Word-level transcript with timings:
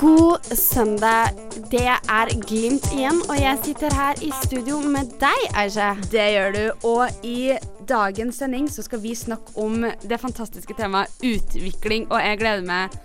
God 0.00 0.38
søndag. 0.56 1.28
Det 1.70 1.84
er 1.84 2.30
Glimt 2.48 2.86
igjen, 2.94 3.18
og 3.28 3.36
jeg 3.36 3.58
sitter 3.66 3.92
her 3.92 4.22
i 4.24 4.30
studio 4.46 4.78
med 4.80 5.10
deg, 5.20 5.42
Aisha. 5.52 5.90
Det 6.08 6.24
gjør 6.32 6.54
du. 6.54 6.86
Og 6.88 7.26
i 7.26 7.58
dagens 7.88 8.40
sending 8.40 8.70
så 8.72 8.80
skal 8.86 9.02
vi 9.02 9.12
snakke 9.12 9.52
om 9.60 9.84
det 9.84 10.20
fantastiske 10.22 10.78
temaet 10.78 11.12
utvikling, 11.20 12.08
og 12.08 12.16
jeg 12.24 12.40
gleder 12.40 12.64
meg 12.64 12.96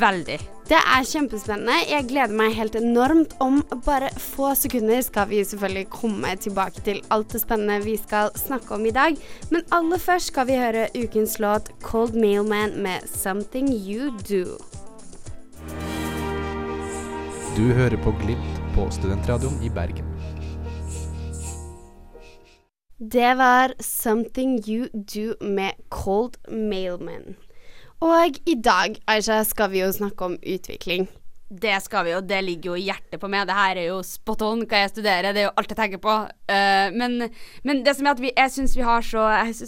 veldig. 0.00 0.40
Det 0.70 0.80
er 0.80 1.06
kjempespennende. 1.12 1.76
Jeg 1.90 2.08
gleder 2.08 2.32
meg 2.40 2.56
helt 2.56 2.80
enormt. 2.80 3.36
Om 3.44 3.60
bare 3.84 4.08
få 4.32 4.54
sekunder 4.56 5.04
skal 5.04 5.28
vi 5.28 5.44
selvfølgelig 5.44 5.92
komme 5.92 6.34
tilbake 6.40 6.88
til 6.88 7.04
alt 7.12 7.36
det 7.36 7.44
spennende 7.44 7.82
vi 7.84 8.00
skal 8.00 8.32
snakke 8.38 8.78
om 8.80 8.88
i 8.88 8.96
dag. 8.96 9.20
Men 9.52 9.68
aller 9.76 10.00
først 10.00 10.32
skal 10.32 10.48
vi 10.48 10.56
høre 10.56 10.88
ukens 10.96 11.36
låt 11.36 11.68
'Cold 11.82 12.16
Mailman' 12.16 12.80
med 12.80 13.04
'Something 13.04 13.68
You 13.76 14.14
Do'. 14.24 14.79
Du 17.60 17.66
hører 17.76 17.98
på 18.00 18.14
Glimt 18.16 18.60
på 18.72 18.86
Studentradioen 18.88 19.58
i 19.60 19.68
Bergen. 19.68 20.06
Det 23.12 23.36
var 23.36 23.74
'Something 23.78 24.68
You 24.68 24.86
Do' 24.94 25.44
med 25.44 25.70
Cold 25.90 26.38
Mailman. 26.48 27.36
Og 28.00 28.26
i 28.46 28.54
dag, 28.64 28.96
Aisha, 29.06 29.42
skal 29.42 29.70
vi 29.70 29.80
jo 29.80 29.92
snakke 29.92 30.24
om 30.24 30.38
utvikling. 30.54 31.08
Det 31.50 31.74
skal 31.82 32.04
vi 32.06 32.12
jo, 32.12 32.20
det 32.22 32.38
ligger 32.46 32.70
jo 32.70 32.76
i 32.78 32.84
hjertet 32.86 33.18
på 33.18 33.28
meg. 33.30 33.48
Det 33.48 33.56
her 33.56 33.78
er 33.80 33.88
jo 33.88 33.96
spot 34.06 34.44
on 34.46 34.62
hva 34.70 34.84
jeg 34.84 34.92
studerer, 34.92 35.34
det 35.34 35.42
er 35.42 35.48
jo 35.48 35.54
alt 35.58 35.72
jeg 35.72 35.78
tenker 35.80 36.02
på. 36.02 36.12
Uh, 36.46 36.94
men, 36.94 37.16
men, 37.66 37.82
det 37.86 37.96
som 37.98 38.06
er 38.06 38.14
at 38.14 38.22
vi, 38.22 38.30
jeg 38.36 38.54
syns 38.54 38.76
vi, 38.78 38.84
har 38.86 39.02
så, 39.02 39.24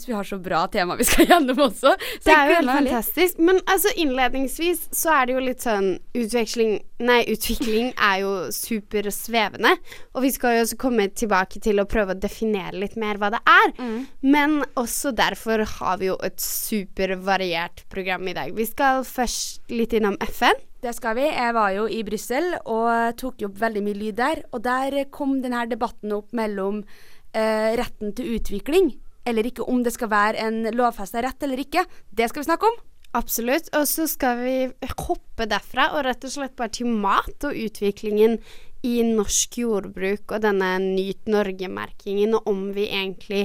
vi 0.06 0.14
har 0.14 0.28
så 0.28 0.38
bra 0.42 0.62
tema 0.70 0.94
vi 1.00 1.08
skal 1.08 1.26
gjennom 1.32 1.64
også. 1.66 1.96
det 2.22 2.36
er 2.36 2.52
jo 2.52 2.60
helt 2.60 2.74
fantastisk. 2.76 3.42
Men 3.42 3.58
altså 3.66 3.90
innledningsvis 3.98 4.86
så 4.94 5.16
er 5.16 5.26
det 5.26 5.36
jo 5.36 5.44
litt 5.50 5.66
sånn 5.66 5.94
utveksling 6.14 6.80
Nei, 7.02 7.24
utvikling 7.32 7.88
er 8.12 8.20
jo 8.22 8.32
supersvevende. 8.54 9.74
Og 10.14 10.22
vi 10.22 10.30
skal 10.34 10.54
jo 10.54 10.64
også 10.68 10.78
komme 10.78 11.08
tilbake 11.10 11.58
til 11.64 11.82
å 11.82 11.88
prøve 11.90 12.14
å 12.14 12.22
definere 12.22 12.78
litt 12.78 12.94
mer 13.00 13.18
hva 13.18 13.32
det 13.34 13.42
er. 13.42 13.72
Mm. 13.82 13.96
Men 14.22 14.60
også 14.78 15.10
derfor 15.18 15.64
har 15.80 15.98
vi 15.98 16.12
jo 16.12 16.18
et 16.22 16.38
supervariert 16.38 17.82
program 17.90 18.28
i 18.30 18.36
dag. 18.38 18.54
Vi 18.54 18.68
skal 18.70 19.02
først 19.08 19.74
litt 19.74 19.98
innom 19.98 20.14
FN. 20.30 20.62
Det 20.82 20.90
skal 20.96 21.14
vi. 21.14 21.28
Jeg 21.30 21.54
var 21.54 21.70
jo 21.76 21.84
i 21.86 22.00
Brussel 22.02 22.56
og 22.66 23.14
tok 23.20 23.44
opp 23.46 23.58
veldig 23.60 23.82
mye 23.86 23.98
lyd 24.00 24.16
der. 24.18 24.40
Og 24.50 24.64
der 24.64 24.96
kom 25.14 25.36
denne 25.44 25.62
debatten 25.70 26.10
opp 26.16 26.34
mellom 26.34 26.80
eh, 26.82 27.70
retten 27.78 28.10
til 28.18 28.34
utvikling 28.34 28.90
eller 29.22 29.46
ikke, 29.46 29.62
om 29.70 29.84
det 29.86 29.92
skal 29.94 30.10
være 30.10 30.42
en 30.42 30.64
lovfesta 30.74 31.22
rett 31.22 31.44
eller 31.46 31.60
ikke. 31.62 31.84
Det 32.10 32.26
skal 32.26 32.42
vi 32.42 32.48
snakke 32.48 32.66
om. 32.66 32.80
Absolutt. 33.14 33.70
Og 33.78 33.86
så 33.86 34.08
skal 34.10 34.42
vi 34.42 34.56
hoppe 35.04 35.46
derfra 35.46 35.92
og 35.94 36.02
rett 36.08 36.26
og 36.26 36.34
slett 36.34 36.56
bare 36.58 36.74
til 36.74 36.90
mat 36.90 37.46
og 37.46 37.54
utviklingen 37.54 38.40
i 38.82 38.96
norsk 39.06 39.60
jordbruk 39.62 40.34
og 40.34 40.42
denne 40.42 40.72
Nyt 40.82 41.30
Norge-merkingen, 41.30 42.34
og 42.34 42.50
om 42.50 42.64
vi 42.74 42.88
egentlig 42.88 43.44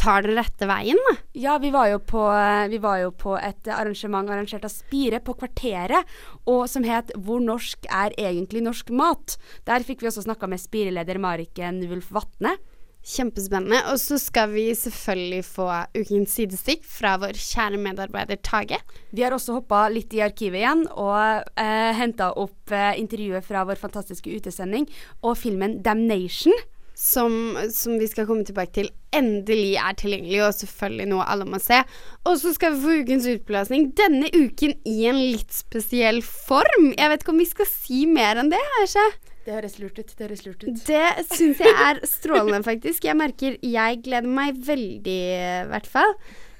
tar 0.00 0.24
den 0.24 0.38
rette 0.38 0.68
veien, 0.68 0.98
da. 1.08 1.14
Ja, 1.36 1.58
vi 1.60 1.70
var, 1.74 1.92
på, 2.08 2.24
vi 2.72 2.80
var, 2.82 2.98
jo 3.02 3.12
på, 3.12 3.36
et 3.36 3.68
arrangement 3.68 4.30
arrangert 4.30 4.64
av 4.64 4.72
Spire 4.72 5.20
på 5.24 5.36
Kvarteret, 5.42 6.08
og 6.48 6.66
som 6.68 6.84
het 6.84 7.12
'Hvor 7.14 7.40
norsk 7.44 7.86
er 7.90 8.16
egentlig 8.16 8.64
norsk 8.64 8.90
mat?'. 8.90 9.36
Der 9.66 9.84
fikk 9.84 10.00
vi 10.00 10.08
også 10.08 10.24
snakka 10.24 10.48
med 10.48 10.60
Spire-leder 10.60 11.18
Mariken 11.18 11.84
Wulf 11.88 12.12
Vatne. 12.12 12.56
Kjempespennende. 13.00 13.80
Og 13.88 13.96
så 13.96 14.18
skal 14.20 14.50
vi 14.52 14.74
selvfølgelig 14.76 15.44
få 15.44 15.68
ukens 15.96 16.34
sidestikk 16.36 16.84
fra 16.84 17.14
vår 17.16 17.32
kjære 17.32 17.78
medarbeider 17.80 18.36
Tage. 18.44 18.76
Vi 19.10 19.22
har 19.22 19.32
også 19.32 19.56
hoppa 19.56 19.88
litt 19.88 20.12
i 20.12 20.20
arkivet 20.20 20.60
igjen 20.60 20.84
og 20.92 21.48
eh, 21.56 21.92
henta 21.96 22.28
opp 22.36 22.70
eh, 22.70 23.00
intervjuet 23.00 23.46
fra 23.46 23.64
vår 23.64 23.80
fantastiske 23.80 24.28
utesending 24.28 24.84
og 25.22 25.38
filmen 25.40 25.80
'Damnation' 25.80 26.60
som, 27.00 27.56
som, 27.72 27.96
vi 27.98 28.06
skal 28.10 28.26
komme 28.28 28.44
tilbake 28.44 28.74
til, 28.76 28.90
endelig 29.16 29.72
er 29.80 29.96
tilgjengelig, 29.96 30.42
og 30.44 30.56
selvfølgelig 30.58 31.08
noe 31.08 31.24
alle 31.32 31.46
må 31.48 31.60
se. 31.62 31.80
Og 32.28 32.36
så 32.42 32.52
skal 32.52 32.74
vi 32.74 32.82
få 32.84 32.98
ukens 33.06 33.28
utblåsning 33.30 33.88
denne 33.96 34.28
uken 34.34 34.76
i 34.88 34.98
en 35.08 35.20
litt 35.32 35.54
spesiell 35.56 36.20
form. 36.26 36.90
Jeg 36.92 37.12
vet 37.12 37.24
ikke 37.24 37.34
om 37.34 37.40
vi 37.40 37.48
skal 37.48 37.70
si 37.70 38.04
mer 38.10 38.42
enn 38.42 38.52
det, 38.52 38.60
Aisha? 38.82 39.06
Det 39.46 39.56
høres 39.56 39.78
lurt 39.80 39.96
ut. 39.96 40.12
Det 40.12 40.26
høres 40.26 40.44
lurt 40.44 40.66
ut. 40.66 40.84
Det 40.86 41.08
syns 41.32 41.64
jeg 41.64 41.74
er 41.88 42.04
strålende, 42.06 42.60
faktisk. 42.70 43.08
Jeg 43.08 43.16
merker 43.16 43.56
jeg 43.64 44.04
gleder 44.04 44.28
meg 44.28 44.60
veldig, 44.68 45.18
i 45.40 45.66
hvert 45.72 45.88
fall. 45.88 46.16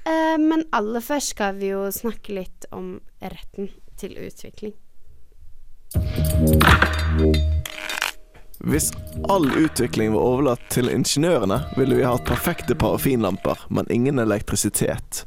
Uh, 0.09 0.41
men 0.41 0.65
aller 0.73 1.05
først 1.05 1.37
skal 1.37 1.61
vi 1.61 1.75
jo 1.75 1.85
snakke 1.93 2.41
litt 2.41 2.71
om 2.73 2.95
retten 3.21 3.69
til 4.01 4.17
utvikling. 4.25 4.73
Hvis 8.61 8.91
all 9.33 9.47
utvikling 9.57 10.13
var 10.13 10.21
overlatt 10.21 10.65
til 10.73 10.91
ingeniørene, 10.93 11.63
ville 11.79 11.97
vi 11.97 12.05
hatt 12.05 12.27
perfekte 12.29 12.77
parafinlamper, 12.77 13.63
men 13.73 13.89
ingen 13.89 14.21
elektrisitet. 14.21 15.23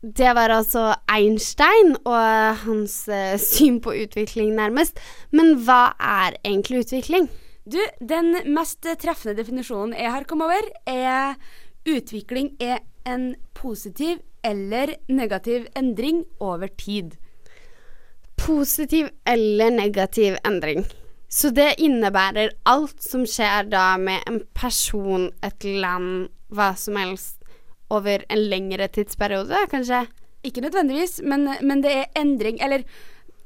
Det 0.00 0.32
var 0.32 0.56
altså 0.56 0.86
Einstein 1.12 1.98
og 2.08 2.64
hans 2.64 2.96
uh, 3.12 3.36
syn 3.36 3.76
på 3.84 3.92
utvikling, 4.06 4.54
nærmest. 4.56 4.96
Men 5.36 5.58
hva 5.60 5.92
er 6.00 6.40
egentlig 6.40 6.86
utvikling? 6.86 7.28
Du, 7.68 7.80
den 8.00 8.38
mest 8.56 8.88
treffende 9.04 9.36
definisjonen 9.36 9.92
jeg 10.00 10.16
har 10.16 10.24
kommet 10.24 10.48
over, 10.48 10.72
er 10.88 11.36
utvikling 11.84 12.54
er 12.56 12.80
en 13.04 13.34
positiv 13.52 14.24
eller 14.40 14.96
negativ 15.12 15.68
endring 15.76 16.24
over 16.40 16.72
tid 16.80 17.20
positiv 18.46 19.08
eller 19.28 19.70
negativ 19.70 20.36
endring. 20.44 20.84
Så 21.28 21.50
det 21.54 21.74
innebærer 21.78 22.50
alt 22.66 23.02
som 23.02 23.22
skjer 23.28 23.68
da 23.70 23.94
med 24.00 24.24
en 24.26 24.40
person, 24.56 25.28
et 25.46 25.64
land, 25.64 26.30
hva 26.50 26.72
som 26.76 26.98
helst, 26.98 27.38
over 27.90 28.24
en 28.30 28.42
lengre 28.50 28.88
tidsperiode, 28.90 29.66
kanskje? 29.70 30.04
Ikke 30.46 30.64
nødvendigvis, 30.64 31.20
men, 31.22 31.46
men 31.60 31.82
det 31.84 31.90
er 31.92 32.06
endring 32.16 32.62
Eller 32.64 32.86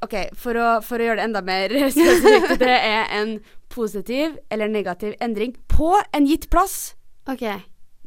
OK, 0.05 0.13
for 0.39 0.55
å, 0.55 0.67
for 0.85 1.01
å 1.01 1.09
gjøre 1.09 1.19
det 1.19 1.25
enda 1.27 1.41
mer 1.43 1.73
spesifikt, 1.91 2.57
det 2.61 2.73
er 2.73 3.09
en 3.19 3.37
positiv 3.73 4.37
eller 4.53 4.71
negativ 4.71 5.15
endring 5.19 5.57
på 5.71 5.91
en 6.15 6.29
gitt 6.29 6.49
plass. 6.53 6.93
Ok 7.27 7.43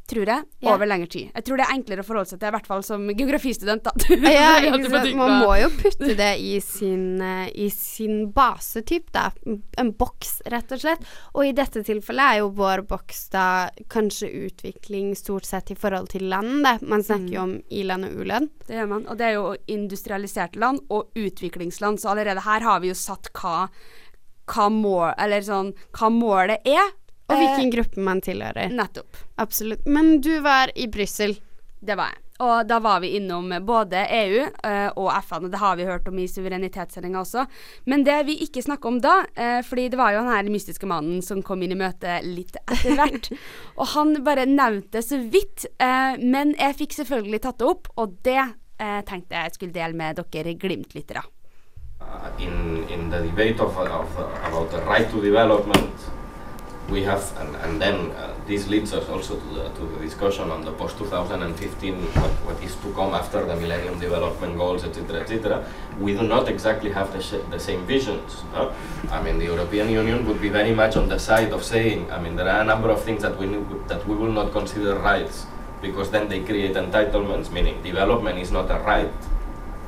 tror 0.08 0.30
jeg, 0.30 0.44
yeah. 0.62 0.72
over 0.72 0.88
lengre 0.88 1.08
tid. 1.12 1.28
Jeg 1.34 1.44
tror 1.46 1.60
det 1.60 1.66
er 1.66 1.74
enklere 1.74 2.04
å 2.04 2.06
forholde 2.06 2.30
seg 2.30 2.40
til, 2.40 2.48
i 2.48 2.54
hvert 2.56 2.68
fall 2.70 2.84
som 2.86 3.04
geografistudent. 3.10 3.84
Da. 3.84 3.92
ja, 4.32 4.52
Man 5.18 5.34
må 5.42 5.52
jo 5.60 5.68
putte 5.76 6.14
det 6.18 6.30
i 6.40 6.54
sin, 6.64 7.20
uh, 7.20 7.46
i 7.52 7.68
sin 7.74 8.28
basetyp, 8.34 9.10
da. 9.14 9.28
En 9.80 9.92
boks, 9.98 10.38
rett 10.52 10.72
og 10.74 10.82
slett. 10.82 11.04
Og 11.34 11.48
i 11.48 11.54
dette 11.56 11.84
tilfellet 11.86 12.38
er 12.38 12.40
jo 12.42 12.50
vår 12.58 12.84
boks 12.88 13.26
da 13.34 13.46
kanskje 13.92 14.30
utvikling 14.48 15.12
stort 15.18 15.48
sett 15.48 15.74
i 15.74 15.78
forhold 15.78 16.10
til 16.14 16.28
land, 16.32 16.62
det. 16.64 16.76
Man 16.88 17.04
snakker 17.04 17.30
jo 17.34 17.44
mm. 17.44 17.54
om 17.58 17.78
i-land 17.80 18.08
og 18.08 18.22
u-land. 18.22 18.52
Det 18.68 18.80
gjør 18.80 18.92
man. 18.94 19.06
Og 19.08 19.20
det 19.20 19.28
er 19.28 19.36
jo 19.36 19.46
industrialiserte 19.78 20.60
land 20.62 20.82
og 20.94 21.12
utviklingsland, 21.18 22.00
så 22.00 22.14
allerede 22.14 22.46
her 22.48 22.64
har 22.64 22.84
vi 22.84 22.92
jo 22.92 22.98
satt 22.98 23.32
hva 23.36 23.68
hva, 24.48 24.70
mål, 24.72 25.12
sånn, 25.44 25.74
hva 25.92 26.08
målet 26.08 26.64
er 26.64 26.86
og 27.28 27.36
hvilken 27.36 27.72
gruppe 27.74 28.04
man 28.04 28.22
tilhører. 28.24 28.72
Nettopp. 28.72 29.20
Absolutt. 29.36 29.84
Men 29.86 30.18
du 30.24 30.38
var 30.44 30.72
i 30.74 30.88
Brussel. 30.88 31.36
Det 31.78 31.96
var 31.98 32.14
jeg. 32.14 32.22
Og 32.38 32.68
da 32.70 32.76
var 32.78 33.00
vi 33.02 33.16
innom 33.18 33.50
både 33.66 34.04
EU 34.14 34.42
eh, 34.46 34.88
og 34.94 35.08
FN, 35.24 35.48
og 35.48 35.50
det 35.50 35.58
har 35.58 35.74
vi 35.78 35.86
hørt 35.88 36.06
om 36.06 36.18
i 36.22 36.28
suverenitetssendinga 36.30 37.18
også. 37.24 37.44
Men 37.90 38.04
det 38.06 38.18
vi 38.28 38.36
ikke 38.44 38.62
snakker 38.62 38.92
om 38.92 39.00
da, 39.02 39.16
eh, 39.34 39.58
fordi 39.66 39.88
det 39.90 39.98
var 39.98 40.14
jo 40.14 40.20
han 40.22 40.30
her 40.30 40.50
mystiske 40.52 40.86
mannen 40.86 41.18
som 41.24 41.42
kom 41.42 41.64
inn 41.66 41.74
i 41.74 41.78
møtet 41.80 42.28
litt 42.28 42.54
etter 42.62 42.94
hvert, 42.94 43.32
og 43.80 43.90
han 43.96 44.14
bare 44.26 44.46
nevnte 44.46 45.02
så 45.02 45.18
vidt. 45.18 45.66
Eh, 45.82 46.14
men 46.22 46.54
jeg 46.54 46.78
fikk 46.78 46.94
selvfølgelig 47.00 47.42
tatt 47.42 47.58
det 47.58 47.72
opp, 47.72 47.90
og 47.98 48.16
det 48.26 48.40
tenkte 48.78 49.34
jeg 49.34 49.50
skulle 49.56 49.74
dele 49.74 49.98
med 49.98 50.20
dere 50.30 50.52
Glimt-lyttere. 50.54 51.24
Uh, 51.98 52.30
in, 52.38 52.86
in 52.86 53.10
the 53.10 53.18
debate 53.26 53.58
of, 53.58 53.76
of, 53.76 54.18
about 54.46 54.70
the 54.70 54.78
right 54.86 55.10
to 55.10 55.20
development 55.20 55.90
we 56.90 57.02
have, 57.02 57.36
and, 57.38 57.54
and 57.56 57.80
then 57.82 58.10
uh, 58.12 58.34
this 58.46 58.66
leads 58.68 58.94
us 58.94 59.08
also 59.10 59.38
to 59.38 59.46
the, 59.54 59.68
to 59.70 59.86
the 59.86 60.00
discussion 60.00 60.50
on 60.50 60.64
the 60.64 60.72
post-2015, 60.72 61.94
what, 62.16 62.30
what 62.46 62.62
is 62.62 62.74
to 62.76 62.92
come 62.94 63.12
after 63.12 63.44
the 63.44 63.54
Millennium 63.56 63.98
Development 64.00 64.56
Goals, 64.56 64.84
etc., 64.84 65.20
etc. 65.20 65.66
We 66.00 66.14
do 66.14 66.22
not 66.22 66.48
exactly 66.48 66.90
have 66.90 67.12
the, 67.12 67.44
the 67.50 67.60
same 67.60 67.84
visions. 67.84 68.42
No? 68.52 68.72
I 69.10 69.22
mean, 69.22 69.38
the 69.38 69.44
European 69.44 69.90
Union 69.90 70.26
would 70.26 70.40
be 70.40 70.48
very 70.48 70.74
much 70.74 70.96
on 70.96 71.08
the 71.08 71.18
side 71.18 71.52
of 71.52 71.62
saying, 71.62 72.10
I 72.10 72.20
mean, 72.20 72.36
there 72.36 72.48
are 72.48 72.62
a 72.62 72.64
number 72.64 72.88
of 72.88 73.04
things 73.04 73.22
that 73.22 73.36
we, 73.36 73.46
that 73.88 74.06
we 74.08 74.16
will 74.16 74.32
not 74.32 74.52
consider 74.52 74.98
rights 74.98 75.44
because 75.82 76.10
then 76.10 76.28
they 76.28 76.40
create 76.40 76.74
entitlements, 76.74 77.52
meaning 77.52 77.82
development 77.82 78.38
is 78.38 78.50
not 78.50 78.70
a 78.70 78.78
right 78.80 79.12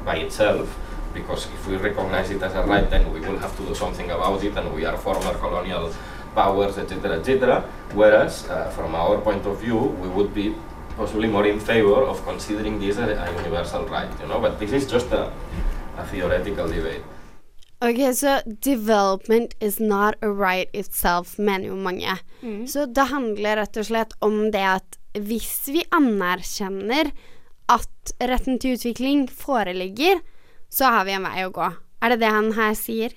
by 0.04 0.16
itself, 0.16 0.78
because 1.14 1.46
if 1.46 1.66
we 1.66 1.76
recognize 1.76 2.30
it 2.30 2.42
as 2.42 2.54
a 2.54 2.62
right, 2.62 2.88
then 2.90 3.10
we 3.12 3.20
will 3.20 3.38
have 3.38 3.56
to 3.56 3.64
do 3.64 3.74
something 3.74 4.10
about 4.10 4.44
it, 4.44 4.56
and 4.56 4.72
we 4.74 4.84
are 4.84 4.96
former 4.96 5.34
colonial 5.34 5.92
powers, 6.34 6.78
etc., 6.78 7.18
etc. 7.18 7.64
Whereas, 7.94 8.48
uh, 8.48 8.70
from 8.70 8.94
our 8.94 9.18
point 9.18 9.46
of 9.46 9.60
view, 9.60 9.78
we 10.02 10.08
would 10.08 10.34
be 10.34 10.54
possibly 10.96 11.28
more 11.28 11.46
in 11.46 11.60
favor 11.60 12.02
of 12.04 12.24
considering 12.24 12.78
this 12.80 12.98
a, 12.98 13.04
a 13.04 13.32
universal 13.42 13.84
right, 13.86 14.10
you 14.20 14.26
know. 14.28 14.40
But 14.40 14.58
this 14.58 14.72
is 14.72 14.86
just 14.86 15.12
a, 15.12 15.32
a 15.98 16.04
theoretical 16.06 16.68
debate. 16.68 17.02
Ok, 17.82 18.14
så 18.14 18.40
development 18.44 19.54
is 19.60 19.80
not 19.80 20.14
a 20.20 20.28
right 20.28 20.68
itself, 20.72 21.38
mener 21.38 21.68
jo 21.68 21.76
mange. 21.76 22.18
Så 22.68 22.84
det 22.86 23.06
handler 23.08 23.56
rett 23.56 23.76
og 23.80 23.86
slett 23.88 24.12
om 24.20 24.50
det 24.52 24.64
at 24.68 24.98
hvis 25.16 25.64
vi 25.72 25.86
anerkjenner 25.96 27.08
at 27.72 28.12
retten 28.20 28.58
til 28.60 28.76
utvikling 28.76 29.24
foreligger, 29.32 30.20
så 30.68 30.92
har 30.92 31.08
vi 31.08 31.16
en 31.16 31.24
vei 31.24 31.46
å 31.46 31.54
gå. 31.54 31.70
Er 32.04 32.12
det 32.12 32.20
det 32.20 32.34
han 32.34 32.52
her 32.58 32.76
sier? 32.76 33.16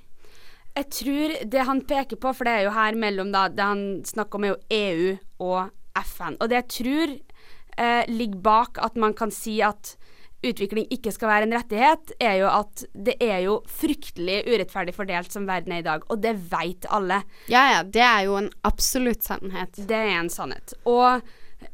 Jeg 0.74 0.90
tror 0.90 1.36
det 1.54 1.66
han 1.68 1.84
peker 1.86 2.18
på, 2.18 2.32
for 2.34 2.50
det 2.50 2.54
er 2.58 2.66
jo 2.68 2.74
her 2.74 2.98
mellom 2.98 3.30
da, 3.34 3.46
det 3.52 3.66
han 3.66 3.84
snakker 4.08 4.40
om 4.40 4.48
er 4.48 4.54
jo 4.54 4.62
EU 4.74 5.12
og 5.46 6.06
FN. 6.14 6.40
Og 6.42 6.50
det 6.50 6.64
jeg 6.64 6.70
tror 6.78 7.14
eh, 7.14 8.10
ligger 8.10 8.42
bak 8.42 8.82
at 8.82 8.98
man 8.98 9.14
kan 9.18 9.34
si 9.34 9.60
at 9.62 9.96
utvikling 10.44 10.90
ikke 10.92 11.14
skal 11.14 11.30
være 11.30 11.48
en 11.48 11.56
rettighet, 11.56 12.16
er 12.20 12.40
jo 12.42 12.50
at 12.52 12.84
det 12.92 13.16
er 13.24 13.46
jo 13.46 13.60
fryktelig 13.70 14.42
urettferdig 14.50 14.96
fordelt 14.96 15.32
som 15.32 15.48
verden 15.48 15.76
er 15.76 15.84
i 15.84 15.86
dag, 15.86 16.04
og 16.12 16.20
det 16.24 16.34
veit 16.52 16.88
alle. 16.92 17.22
Ja 17.52 17.64
ja, 17.78 17.84
det 17.86 18.04
er 18.04 18.26
jo 18.28 18.36
en 18.42 18.52
absolutt 18.68 19.24
sannhet. 19.24 19.78
Det 19.78 20.00
er 20.00 20.18
en 20.18 20.32
sannhet. 20.34 20.76
Og 20.90 21.22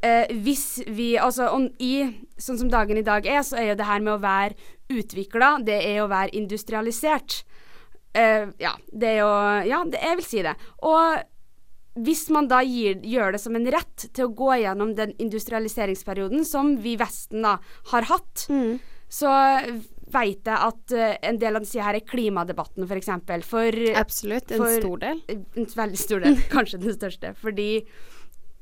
eh, 0.02 0.30
hvis 0.44 0.84
vi 0.88 1.16
Altså 1.18 1.50
om 1.56 1.70
i 1.80 1.94
Sånn 2.40 2.60
som 2.60 2.70
dagen 2.72 3.00
i 3.00 3.04
dag 3.04 3.26
er, 3.28 3.42
så 3.44 3.58
er 3.60 3.72
jo 3.72 3.80
det 3.80 3.88
her 3.90 4.04
med 4.04 4.14
å 4.14 4.22
være 4.24 4.56
utvikla, 4.90 5.58
det 5.66 5.82
er 5.84 5.98
å 6.04 6.12
være 6.12 6.32
industrialisert. 6.40 7.42
Eh, 8.18 8.48
ja, 8.62 8.72
det 8.92 9.12
er 9.16 9.20
jo 9.22 9.34
Ja, 9.70 9.84
det, 9.86 10.00
jeg 10.02 10.18
vil 10.22 10.26
si 10.26 10.42
det. 10.46 10.56
Og 10.88 11.20
hvis 12.00 12.30
man 12.32 12.48
da 12.48 12.62
gir, 12.64 13.00
gjør 13.04 13.34
det 13.36 13.42
som 13.44 13.56
en 13.58 13.68
rett 13.74 14.08
til 14.16 14.28
å 14.30 14.34
gå 14.34 14.54
gjennom 14.62 14.94
den 14.96 15.12
industrialiseringsperioden 15.20 16.46
som 16.48 16.78
vi 16.80 16.94
i 16.96 17.00
Vesten 17.02 17.44
da 17.44 17.58
har 17.92 18.08
hatt, 18.08 18.46
så 19.10 19.34
veit 20.10 20.46
jeg 20.48 20.56
at 20.70 20.94
uh, 20.96 21.16
en 21.28 21.38
del 21.42 21.58
av 21.58 21.66
det 21.66 21.70
sier 21.70 21.84
her 21.86 21.98
er 21.98 22.06
klimadebatten, 22.08 22.86
f.eks. 22.86 22.94
For, 22.94 23.02
eksempel. 23.02 23.44
for 23.46 24.00
Absolutt. 24.00 24.54
En 24.56 24.64
For- 24.64 24.80
stor 24.80 25.02
del. 25.04 25.20
en 25.34 25.68
veldig 25.82 26.00
stor 26.00 26.24
del, 26.24 26.40
kanskje 26.56 26.80
den 26.86 26.96
største. 26.96 27.34
Fordi 27.42 27.68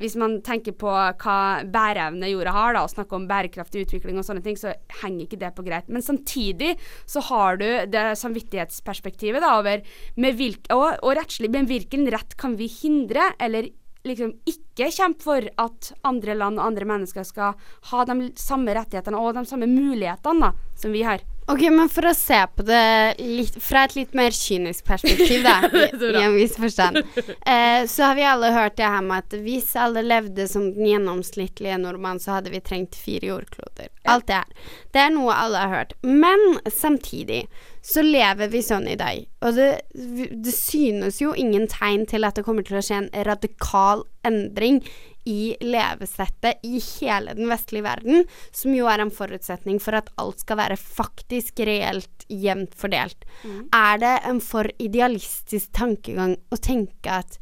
hvis 0.01 0.17
man 0.19 0.39
tenker 0.45 0.75
på 0.77 0.91
hva 0.91 1.37
bæreevne 1.65 2.29
jorda 2.29 2.53
har, 2.53 2.75
da, 2.75 2.83
og 2.85 2.93
snakker 2.93 3.17
om 3.17 3.27
bærekraftig 3.29 3.85
utvikling 3.87 4.19
og 4.19 4.27
sånne 4.27 4.43
ting, 4.45 4.57
så 4.59 4.75
henger 5.01 5.25
ikke 5.25 5.41
det 5.41 5.53
på 5.57 5.65
greit. 5.65 5.89
Men 5.89 6.05
samtidig 6.05 6.75
så 7.09 7.23
har 7.31 7.57
du 7.61 7.67
det 7.89 8.05
samvittighetsperspektivet 8.21 9.43
da, 9.43 9.55
over 9.57 9.81
hvilk, 10.17 10.69
og, 10.75 11.01
og 11.01 11.17
rettslig, 11.17 11.51
med 11.53 11.69
hvilken 11.71 12.07
rett 12.13 12.37
kan 12.39 12.57
vi 12.59 12.69
hindre, 12.71 13.31
eller 13.41 13.71
liksom 14.07 14.35
ikke 14.47 14.91
kjempe 14.93 15.25
for 15.25 15.47
at 15.59 15.91
andre 16.07 16.37
land 16.37 16.61
og 16.61 16.69
andre 16.69 16.87
mennesker 16.87 17.25
skal 17.27 17.57
ha 17.91 18.05
de 18.07 18.29
samme 18.39 18.75
rettighetene 18.77 19.19
og 19.19 19.33
de 19.35 19.43
samme 19.49 19.67
mulighetene 19.71 20.47
da, 20.47 20.69
som 20.79 20.93
vi 20.95 21.03
har. 21.07 21.25
Ok, 21.47 21.61
men 21.71 21.87
for 21.87 22.09
å 22.09 22.11
se 22.15 22.37
på 22.57 22.63
det 22.67 23.19
litt, 23.21 23.55
fra 23.63 23.85
et 23.87 23.93
litt 23.95 24.15
mer 24.17 24.35
kynisk 24.35 24.83
perspektiv, 24.87 25.45
da, 25.45 25.61
i, 25.71 25.85
i 25.95 26.23
en 26.25 26.35
viss 26.35 26.57
forstand, 26.59 26.99
eh, 26.99 27.85
så 27.87 28.09
har 28.09 28.17
vi 28.17 28.25
alle 28.27 28.51
hørt 28.51 28.75
det 28.79 28.89
her 28.91 29.05
med 29.05 29.23
at 29.23 29.37
hvis 29.45 29.71
alle 29.79 30.03
levde 30.03 30.49
som 30.51 30.67
den 30.75 30.89
gjennomsnittlige 30.91 31.79
nordmann, 31.79 32.19
så 32.19 32.35
hadde 32.35 32.51
vi 32.51 32.59
trengt 32.59 32.99
fire 32.99 33.31
jordkloder. 33.31 33.87
Alt 34.11 34.27
det 34.27 34.41
her. 34.41 34.75
Det 34.91 35.05
er 35.05 35.15
noe 35.15 35.39
alle 35.39 35.63
har 35.63 35.71
hørt. 35.71 35.95
Men 36.03 36.59
samtidig 36.67 37.45
så 37.87 38.03
lever 38.03 38.51
vi 38.51 38.59
sånn 38.65 38.89
i 38.91 38.99
dag, 38.99 39.23
og 39.39 39.55
det, 39.55 39.69
det 39.95 40.51
synes 40.51 41.21
jo 41.21 41.31
ingen 41.31 41.69
tegn 41.71 42.03
til 42.11 42.27
at 42.27 42.35
det 42.35 42.43
kommer 42.43 42.67
til 42.67 42.81
å 42.81 42.83
skje 42.83 43.05
en 43.05 43.11
radikal 43.23 44.03
endring 44.27 44.81
i 45.27 45.57
levesettet 45.63 46.63
i 46.65 46.79
hele 46.79 47.35
den 47.37 47.49
vestlige 47.51 47.85
verden, 47.85 48.23
som 48.55 48.75
jo 48.75 48.87
er 48.87 49.03
en 49.03 49.13
forutsetning 49.13 49.81
for 49.83 49.97
at 49.99 50.11
alt 50.21 50.45
skal 50.45 50.61
være 50.61 50.79
faktisk 50.79 51.59
reelt 51.67 52.25
jevnt 52.31 52.75
fordelt. 52.77 53.27
Er 53.75 53.99
det 54.01 54.15
en 54.29 54.39
for 54.43 54.69
idealistisk 54.79 55.73
tankegang 55.75 56.37
å 56.51 56.59
tenke 56.61 57.19
at 57.21 57.37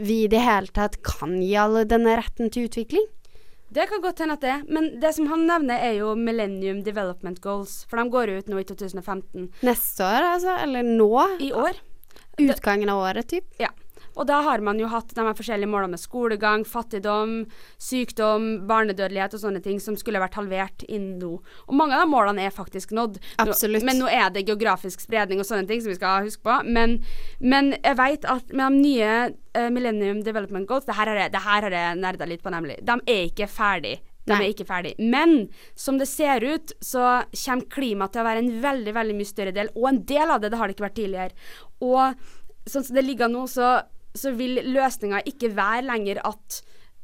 vi 0.00 0.24
i 0.24 0.30
det 0.32 0.42
hele 0.42 0.70
tatt 0.74 1.00
kan 1.06 1.38
gi 1.42 1.54
alle 1.58 1.86
denne 1.88 2.16
retten 2.18 2.50
til 2.52 2.68
utvikling? 2.70 3.06
Det 3.70 3.84
kan 3.86 4.02
godt 4.02 4.18
hende 4.18 4.34
at 4.34 4.42
det 4.42 4.54
men 4.74 4.88
det 5.02 5.12
som 5.14 5.28
han 5.30 5.44
nevner 5.46 5.78
er 5.78 6.00
jo 6.00 6.16
Millennium 6.18 6.80
Development 6.82 7.38
Goals, 7.42 7.84
for 7.86 8.00
de 8.00 8.10
går 8.10 8.32
ut 8.40 8.50
nå 8.50 8.58
i 8.58 8.66
2015. 8.66 9.46
Neste 9.62 10.06
år, 10.06 10.26
altså? 10.32 10.56
Eller 10.64 10.82
nå? 10.86 11.12
I 11.38 11.52
år. 11.54 11.78
Utgangen 12.40 12.90
av 12.90 13.04
året, 13.04 13.28
typ? 13.30 13.46
Ja. 13.62 13.70
Og 14.18 14.26
da 14.28 14.40
har 14.46 14.62
man 14.64 14.80
jo 14.80 14.88
hatt 14.90 15.12
de 15.14 15.22
her 15.24 15.36
forskjellige 15.36 15.70
målene 15.70 15.94
med 15.94 16.02
skolegang, 16.02 16.64
fattigdom, 16.68 17.44
sykdom, 17.80 18.48
barnedødelighet 18.70 19.36
og 19.36 19.42
sånne 19.44 19.62
ting 19.64 19.78
som 19.82 19.98
skulle 19.98 20.22
vært 20.22 20.38
halvert 20.38 20.84
innen 20.88 21.18
nå. 21.20 21.36
Og 21.68 21.76
mange 21.78 21.96
av 21.96 22.04
de 22.04 22.10
målene 22.12 22.46
er 22.46 22.54
faktisk 22.54 22.94
nådd. 22.96 23.20
Absolutt. 23.42 23.86
Men 23.86 24.02
nå 24.02 24.10
er 24.10 24.28
det 24.34 24.46
geografisk 24.48 25.04
spredning 25.04 25.42
og 25.42 25.48
sånne 25.48 25.68
ting 25.70 25.82
som 25.82 25.92
vi 25.92 25.98
skal 26.00 26.26
huske 26.26 26.44
på. 26.46 26.60
Men, 26.66 26.98
men 27.40 27.74
jeg 27.78 27.98
vet 28.00 28.28
at 28.28 28.52
med 28.52 28.66
de 28.66 28.84
nye 28.84 29.14
uh, 29.30 29.68
Millennium 29.72 30.24
Development 30.26 30.68
Goals, 30.68 30.88
det 30.88 30.98
her 30.98 31.10
har 31.10 31.24
jeg, 31.24 31.34
det 31.34 31.44
her 31.46 31.70
jeg 31.70 32.00
nerda 32.00 32.28
litt 32.28 32.44
på, 32.44 32.52
nemlig. 32.54 32.80
De 32.86 32.98
er 33.06 33.28
ikke 33.30 33.50
ferdig. 33.50 34.00
De 34.26 34.34
Nei. 34.34 34.42
er 34.44 34.52
ikke 34.52 34.68
ferdig. 34.68 34.92
Men 35.00 35.48
som 35.78 35.96
det 35.98 36.10
ser 36.10 36.44
ut, 36.44 36.74
så 36.84 37.22
kommer 37.32 37.70
klima 37.72 38.10
til 38.10 38.22
å 38.22 38.26
være 38.26 38.44
en 38.44 38.52
veldig 38.62 38.92
veldig 38.94 39.16
mye 39.16 39.30
større 39.30 39.54
del, 39.56 39.72
og 39.74 39.88
en 39.90 40.02
del 40.06 40.34
av 40.34 40.42
det, 40.42 40.52
det 40.52 40.60
har 40.60 40.68
det 40.68 40.76
ikke 40.76 40.86
vært 40.86 40.98
tidligere. 41.00 41.48
Og 41.80 42.68
sånn 42.68 42.84
som 42.86 42.98
det 42.98 43.06
ligger 43.06 43.32
nå, 43.32 43.46
så, 43.50 43.78
så 44.16 44.32
vil 44.36 44.60
løsninga 44.74 45.22
ikke 45.28 45.52
være 45.56 45.86
lenger 45.86 46.20
at 46.26 46.62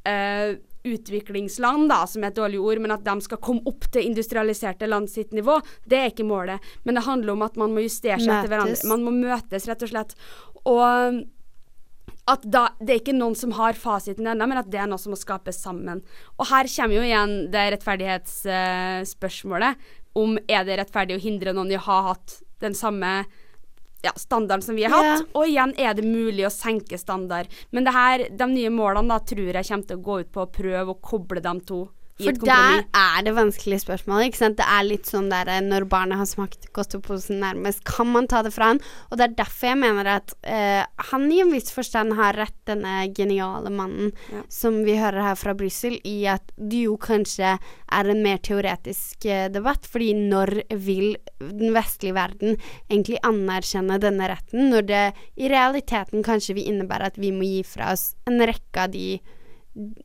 eh, 0.08 0.56
utviklingsland, 0.86 1.88
da, 1.90 2.06
som 2.06 2.22
er 2.22 2.30
et 2.30 2.38
dårlig 2.38 2.60
ord, 2.62 2.78
men 2.82 2.94
at 2.94 3.04
de 3.06 3.14
skal 3.24 3.40
komme 3.42 3.62
opp 3.66 3.84
til 3.92 4.06
industrialiserte 4.06 4.86
land 4.88 5.10
sitt 5.10 5.32
nivå, 5.34 5.60
det 5.84 5.98
er 5.98 6.08
ikke 6.12 6.28
målet. 6.28 6.58
Men 6.86 6.94
det 6.98 7.06
handler 7.06 7.32
om 7.34 7.42
at 7.46 7.56
man 7.60 7.72
må 7.74 7.80
justere 7.84 8.20
seg 8.22 8.30
etter 8.30 8.52
hverandre. 8.52 8.90
Man 8.90 9.02
må 9.06 9.10
møtes, 9.14 9.66
rett 9.68 9.82
og 9.82 9.90
slett. 9.90 10.12
Og 10.66 10.84
at 12.26 12.42
da, 12.50 12.68
det 12.80 12.90
er 12.90 13.00
ikke 13.02 13.14
noen 13.14 13.36
som 13.38 13.52
har 13.54 13.74
fasiten 13.78 14.26
ennå, 14.26 14.46
men 14.50 14.58
at 14.58 14.70
det 14.70 14.80
er 14.82 14.88
noe 14.90 14.98
som 14.98 15.10
må 15.14 15.18
skapes 15.20 15.58
sammen. 15.62 15.98
Og 16.38 16.44
her 16.50 16.64
kommer 16.72 16.94
jo 16.98 17.04
igjen 17.06 17.32
det 17.52 17.64
rettferdighetsspørsmålet. 17.76 19.72
om 20.16 20.38
er 20.48 20.64
det 20.64 20.78
rettferdig 20.80 21.16
å 21.18 21.22
hindre 21.22 21.52
noen 21.52 21.70
i 21.70 21.76
å 21.76 21.86
ha 21.86 21.98
hatt 22.10 22.42
den 22.64 22.74
samme 22.74 23.24
ja, 24.06 24.14
standarden 24.16 24.64
som 24.64 24.78
vi 24.78 24.86
har 24.86 24.94
hatt. 24.94 25.12
hatt. 25.20 25.34
Og 25.34 25.50
igjen 25.50 25.74
er 25.78 25.96
det 25.98 26.06
mulig 26.06 26.46
å 26.46 26.52
senke 26.52 26.98
standard. 27.00 27.50
Men 27.74 27.86
det 27.86 27.94
her, 27.96 28.26
de 28.30 28.50
nye 28.52 28.72
målene 28.72 29.14
da, 29.14 29.20
tror 29.22 29.50
jeg 29.50 29.70
kommer 29.70 29.90
til 29.90 30.00
å 30.00 30.06
gå 30.08 30.18
ut 30.22 30.32
på 30.34 30.44
å 30.44 30.50
prøve 30.60 30.94
å 30.94 31.00
koble 31.02 31.42
dem 31.44 31.62
to 31.66 31.86
For 32.16 32.32
der 32.48 32.86
er 32.96 33.24
det 33.26 33.34
vanskelige 33.36 33.82
spørsmålet. 33.82 34.30
Ikke 34.30 34.40
sant? 34.40 34.56
Det 34.56 34.64
er 34.64 34.86
litt 34.86 35.08
sånn 35.08 35.28
der 35.28 35.50
eh, 35.52 35.60
når 35.60 35.84
barnet 35.90 36.16
har 36.16 36.28
smakt 36.28 36.64
godteposen 36.76 37.42
nærmest, 37.42 37.82
kan 37.84 38.08
man 38.08 38.28
ta 38.30 38.40
det 38.46 38.54
fra 38.54 38.70
han? 38.72 38.80
Og 39.10 39.20
det 39.20 39.26
er 39.26 39.34
derfor 39.42 39.70
jeg 39.70 39.80
mener 39.82 40.10
at 40.14 40.32
uh, 40.48 40.82
han 41.10 41.26
i 41.32 41.42
en 41.44 41.52
viss 41.52 41.68
forstand 41.74 42.16
har 42.16 42.38
rett, 42.40 42.56
denne 42.66 43.04
geniale 43.14 43.70
mannen 43.70 44.14
Ja. 44.32 44.40
som 44.50 44.80
vi 44.86 44.96
hører 44.98 45.22
her 45.22 45.36
fra 45.38 45.52
Brussel, 45.54 45.98
i 46.08 46.24
at 46.30 46.50
det 46.56 46.86
jo 46.86 46.96
kanskje 46.98 47.56
er 47.60 48.10
en 48.10 48.22
mer 48.24 48.40
teoretisk 48.42 49.28
uh, 49.28 49.46
debatt. 49.52 49.86
Fordi 49.86 50.14
når 50.16 50.62
vil 50.72 51.18
den 51.38 51.76
vestlige 51.76 52.16
verden 52.16 52.56
egentlig 52.88 53.20
anerkjenne 53.28 54.00
denne 54.02 54.32
retten, 54.32 54.70
når 54.72 54.88
det 54.88 55.04
i 55.36 55.52
realiteten 55.52 56.24
kanskje 56.26 56.56
vil 56.56 56.72
innebære 56.72 57.12
at 57.12 57.20
vi 57.20 57.34
må 57.34 57.44
gi 57.44 57.64
fra 57.66 57.92
oss 57.92 58.14
en 58.26 58.40
rekke 58.40 58.86
av 58.88 58.94
de 58.96 59.18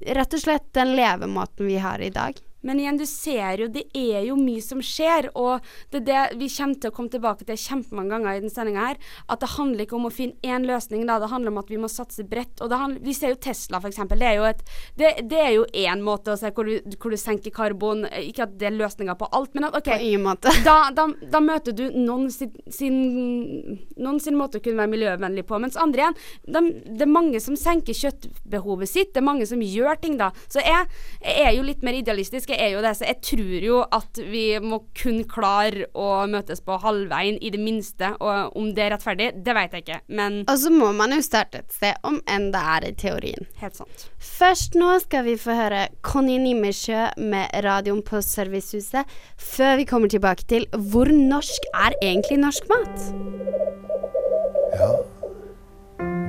Rett 0.01 0.33
og 0.35 0.41
slett 0.41 0.73
den 0.75 0.95
levemåten 0.97 1.67
vi 1.67 1.77
har 1.79 2.01
i 2.03 2.09
dag. 2.11 2.39
Men 2.67 2.79
igjen, 2.81 2.99
du 2.99 3.05
ser 3.09 3.63
jo, 3.63 3.69
det 3.71 3.87
er 3.97 4.25
jo 4.27 4.37
mye 4.39 4.61
som 4.63 4.81
skjer, 4.85 5.29
og 5.37 5.65
det 5.93 6.03
er 6.03 6.07
det 6.31 6.39
vi 6.41 6.49
kommer 6.51 6.81
til 6.81 6.91
å 6.91 6.95
komme 6.95 7.13
tilbake 7.13 7.47
til 7.47 7.59
kjempemange 7.59 8.13
ganger 8.13 8.37
i 8.37 8.41
denne 8.43 8.53
sendinga 8.53 8.87
her, 8.91 8.99
at 9.31 9.41
det 9.41 9.51
handler 9.55 9.85
ikke 9.85 9.97
om 9.97 10.07
å 10.09 10.13
finne 10.13 10.37
én 10.45 10.67
løsning, 10.67 11.05
da, 11.09 11.17
det 11.21 11.31
handler 11.31 11.53
om 11.53 11.61
at 11.61 11.71
vi 11.71 11.79
må 11.81 11.89
satse 11.91 12.25
bredt. 12.27 12.61
Og 12.61 12.71
det 12.71 12.79
handler, 12.81 13.03
vi 13.05 13.15
ser 13.17 13.33
jo 13.33 13.39
Tesla, 13.41 13.81
eksempel. 13.91 14.21
Det 14.21 14.29
er 14.29 14.37
jo 14.39 14.47
et 14.49 14.61
Det, 14.97 15.09
det 15.29 15.39
er 15.39 15.51
jo 15.55 15.65
én 15.77 16.01
måte 16.03 16.33
å 16.33 16.37
se 16.37 16.51
hvor 16.53 16.67
du, 16.67 16.95
hvor 17.01 17.13
du 17.13 17.17
senker 17.17 17.53
karbon, 17.55 18.05
ikke 18.05 18.45
at 18.45 18.53
det 18.59 18.67
er 18.69 18.75
løsninga 18.75 19.15
på 19.17 19.29
alt, 19.33 19.53
men 19.55 19.67
at 19.67 19.77
OK. 19.79 19.89
Da, 20.67 20.91
da, 20.95 21.07
da 21.31 21.41
møter 21.43 21.73
du 21.75 21.83
noen 21.95 22.29
sin, 22.31 22.51
sin, 22.71 22.97
noen 23.97 24.19
sin 24.21 24.37
måte 24.37 24.59
å 24.59 24.63
kunne 24.63 24.83
være 24.83 24.91
miljøvennlig 24.93 25.45
på, 25.49 25.57
mens 25.63 25.79
andre 25.79 26.05
igjen 26.05 26.19
de, 26.45 26.61
Det 26.99 27.05
er 27.07 27.11
mange 27.11 27.41
som 27.43 27.57
senker 27.59 27.97
kjøttbehovet 27.97 28.91
sitt, 28.91 29.13
det 29.15 29.21
er 29.23 29.27
mange 29.27 29.47
som 29.49 29.63
gjør 29.63 29.99
ting 30.01 30.19
da. 30.21 30.29
Så 30.51 30.61
jeg, 30.63 30.87
jeg 31.23 31.47
er 31.47 31.55
jo 31.57 31.65
litt 31.65 31.83
mer 31.85 31.97
idealistisk, 31.97 32.50
jeg 32.51 32.59
er 32.61 32.73
jo 32.75 32.81
det, 32.83 32.93
så 32.99 33.07
jeg 33.07 33.19
tror 33.25 33.65
jo 33.65 33.79
at 33.97 34.21
vi 34.31 34.45
må 34.63 34.81
kun 34.97 35.21
klare 35.29 35.87
å 35.97 36.25
møtes 36.29 36.61
på 36.63 36.77
halvveien, 36.83 37.37
i 37.41 37.49
det 37.53 37.59
minste. 37.61 38.11
Og 38.19 38.55
om 38.57 38.71
det 38.75 38.85
er 38.85 38.93
rettferdig, 38.95 39.31
det 39.45 39.55
vet 39.57 39.75
jeg 39.75 39.85
ikke, 39.85 39.99
men 40.11 40.41
Og 40.45 40.57
så 40.59 40.71
må 40.73 40.91
man 40.95 41.15
jo 41.15 41.21
starte 41.25 41.61
et 41.63 41.75
sted, 41.75 41.99
om 42.07 42.19
enn 42.29 42.49
det 42.53 42.61
er 42.75 42.87
i 42.89 42.93
teorien. 42.97 43.47
helt 43.61 43.77
sant. 43.79 44.07
Først 44.19 44.75
nå 44.79 44.93
skal 45.03 45.25
vi 45.27 45.37
få 45.39 45.55
høre 45.57 45.87
Conny 46.05 46.37
Nimmersjø 46.41 47.11
med 47.21 47.49
radioen 47.65 48.03
på 48.05 48.21
Servicehuset, 48.25 49.07
før 49.37 49.77
vi 49.79 49.87
kommer 49.89 50.11
tilbake 50.11 50.45
til 50.49 50.67
hvor 50.91 51.09
norsk 51.11 51.65
er 51.73 51.95
egentlig 52.01 52.39
norsk 52.41 52.67
mat? 52.71 53.07
Ja, 54.77 54.91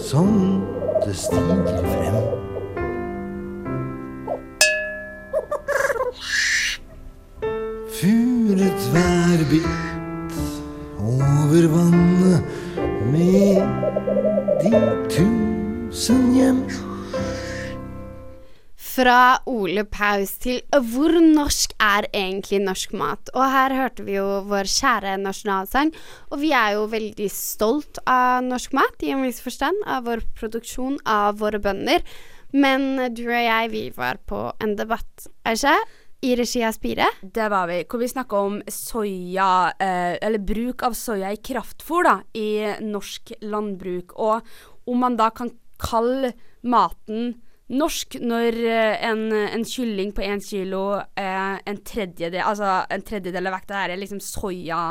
Som 0.00 0.59
det 1.06 1.16
stiger 1.16 1.82
frem. 1.84 2.14
Furet 8.00 8.82
værbitt 8.94 10.40
over 10.98 11.68
vannet 11.68 12.44
med 13.12 13.54
de 14.62 14.70
tusen 15.10 16.34
hjem. 16.34 16.89
Fra 19.00 19.38
Ole 19.48 19.86
Paus 19.88 20.34
til 20.42 20.58
hvor 20.90 21.14
norsk 21.24 21.72
er 21.80 22.04
egentlig 22.10 22.58
norsk 22.60 22.90
mat? 23.00 23.30
Og 23.32 23.46
her 23.48 23.72
hørte 23.72 24.04
vi 24.04 24.18
jo 24.18 24.42
vår 24.50 24.68
kjære 24.68 25.14
nasjonalsang, 25.22 25.94
og 26.28 26.42
vi 26.42 26.50
er 26.52 26.74
jo 26.74 26.82
veldig 26.92 27.30
stolt 27.32 28.02
av 28.04 28.44
norsk 28.44 28.76
mat, 28.76 29.00
i 29.00 29.14
en 29.14 29.24
viss 29.24 29.40
forstand, 29.40 29.80
av 29.88 30.04
vår 30.10 30.26
produksjon, 30.36 31.00
av 31.08 31.40
våre 31.40 31.62
bønder. 31.64 32.04
Men 32.52 32.90
du 33.16 33.24
og 33.30 33.40
jeg, 33.40 33.72
vi 33.72 33.84
var 33.96 34.20
på 34.28 34.44
en 34.60 34.76
debatt, 34.76 35.30
Aisha, 35.48 35.78
i 36.20 36.36
regi 36.36 36.60
av 36.68 36.76
Spire. 36.76 37.08
Det 37.24 37.48
var 37.48 37.72
vi. 37.72 37.82
Hvor 37.88 38.04
vi 38.04 38.12
snakka 38.12 38.46
om 38.52 38.62
soya, 38.68 39.50
eh, 39.80 40.18
eller 40.20 40.44
bruk 40.44 40.84
av 40.84 40.92
soya 40.92 41.32
i 41.32 41.40
kraftfôr 41.40 42.04
da, 42.04 42.18
i 42.36 42.50
norsk 42.84 43.38
landbruk. 43.48 44.18
Og 44.20 44.90
om 44.92 45.06
man 45.08 45.16
da 45.16 45.32
kan 45.32 45.56
kalle 45.80 46.34
maten 46.60 47.38
norsk 47.70 48.18
når 48.24 48.58
eh, 48.66 49.06
en, 49.06 49.28
en 49.32 49.64
kylling 49.66 50.12
på 50.16 50.24
én 50.26 50.42
kilo 50.44 51.00
er 51.18 51.62
en, 51.64 51.80
tredjedel, 51.86 52.42
altså 52.42 52.80
en 52.90 53.06
tredjedel 53.06 53.50
av 53.50 53.58
vekta 53.58 53.84
er 53.84 53.96
liksom 54.00 54.20
soya 54.24 54.82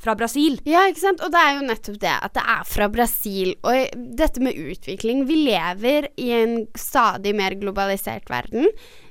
fra 0.00 0.14
Brasil. 0.16 0.56
Ja, 0.68 0.86
ikke 0.88 1.02
sant. 1.02 1.20
Og 1.24 1.32
det 1.32 1.40
er 1.42 1.58
jo 1.58 1.66
nettopp 1.68 2.00
det, 2.00 2.14
at 2.24 2.34
det 2.36 2.44
er 2.54 2.64
fra 2.68 2.88
Brasil. 2.92 3.52
Og 3.68 4.02
dette 4.16 4.40
med 4.42 4.56
utvikling 4.56 5.26
Vi 5.28 5.42
lever 5.44 6.08
i 6.20 6.30
en 6.38 6.54
stadig 6.78 7.34
mer 7.36 7.56
globalisert 7.60 8.30
verden. 8.32 8.70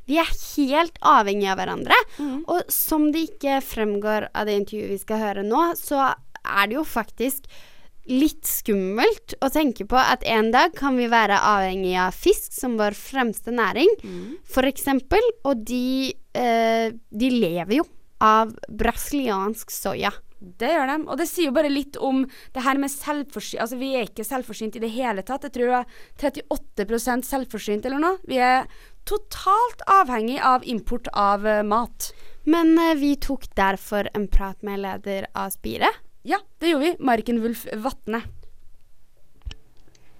Vi 0.09 0.17
er 0.17 0.31
helt 0.55 0.97
avhengige 1.05 1.53
av 1.53 1.59
hverandre. 1.61 1.97
Og 2.49 2.71
som 2.73 3.11
det 3.13 3.27
ikke 3.29 3.59
fremgår 3.61 4.31
av 4.33 4.49
det 4.49 4.57
intervjuet 4.63 4.95
vi 4.95 5.03
skal 5.03 5.21
høre 5.21 5.45
nå, 5.45 5.67
så 5.77 6.07
er 6.39 6.71
det 6.71 6.79
jo 6.79 6.87
faktisk 6.87 7.45
litt 8.09 8.47
skummelt 8.49 9.35
å 9.45 9.51
tenke 9.53 9.85
på 9.89 9.97
at 9.99 10.25
en 10.27 10.51
dag 10.53 10.73
kan 10.77 10.97
vi 10.97 11.07
være 11.11 11.37
avhengig 11.37 11.95
av 12.01 12.15
fisk 12.17 12.55
som 12.55 12.77
vår 12.79 12.97
fremste 12.97 13.53
næring, 13.53 13.91
for 14.49 14.67
eksempel. 14.69 15.23
Og 15.45 15.63
de, 15.65 16.15
eh, 16.33 16.89
de 16.91 17.29
lever 17.29 17.79
jo 17.79 17.85
av 18.19 18.55
brasiliansk 18.67 19.71
soya. 19.71 20.11
Det 20.39 20.69
gjør 20.71 20.87
de. 20.87 20.97
Og 21.11 21.17
det 21.19 21.27
sier 21.27 21.49
jo 21.49 21.55
bare 21.55 21.71
litt 21.71 21.97
om 21.99 22.21
det 22.55 22.63
her 22.63 22.79
med 22.79 22.91
selvforsynt 22.91 23.59
Altså, 23.59 23.79
vi 23.79 23.91
er 23.97 24.07
ikke 24.07 24.23
selvforsynt 24.23 24.77
i 24.79 24.83
det 24.83 24.91
hele 24.93 25.23
tatt. 25.27 25.43
Jeg 25.43 25.55
tror 25.57 25.73
det 25.73 25.79
er 25.81 26.31
38% 26.31 27.27
selvforsynt 27.27 27.85
eller 27.85 27.99
noe. 27.99 28.19
Vi 28.27 28.39
er 28.39 28.69
totalt 29.09 29.83
avhengig 29.91 30.39
av 30.39 30.63
import 30.63 31.11
av 31.11 31.43
uh, 31.43 31.59
mat. 31.67 32.11
Men 32.47 32.77
uh, 32.79 32.95
vi 32.95 33.17
tok 33.19 33.49
derfor 33.59 34.07
en 34.15 34.29
prat 34.31 34.63
med 34.63 34.79
leder 34.85 35.27
av 35.35 35.51
Spire. 35.55 35.91
Ja, 36.23 36.41
det 36.59 36.73
gjorde 36.73 36.85
vi. 36.85 36.95
Marken 36.99 37.39
Wulf 37.41 37.65
Vatne. 37.73 38.21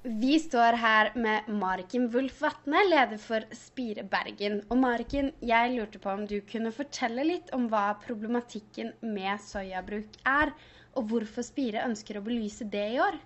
Vi 0.03 0.37
står 0.39 0.77
her 0.79 1.11
med 1.19 1.49
Marken 1.51 2.05
Wulf 2.13 2.37
Vatne, 2.41 2.85
leder 2.87 3.19
for 3.19 3.43
Spire 3.51 4.05
Bergen. 4.07 4.61
Og 4.71 4.79
Marken, 4.79 5.33
jeg 5.43 5.73
lurte 5.73 5.99
på 5.99 6.13
om 6.13 6.23
du 6.27 6.37
kunne 6.47 6.71
fortelle 6.71 7.25
litt 7.27 7.51
om 7.53 7.67
hva 7.67 7.91
problematikken 7.99 8.93
med 9.03 9.43
soyabruk 9.43 10.15
er, 10.23 10.53
og 10.95 11.11
hvorfor 11.11 11.43
Spire 11.43 11.83
ønsker 11.83 12.17
å 12.17 12.23
belyse 12.23 12.69
det 12.71 12.85
i 12.95 13.01
år? 13.03 13.19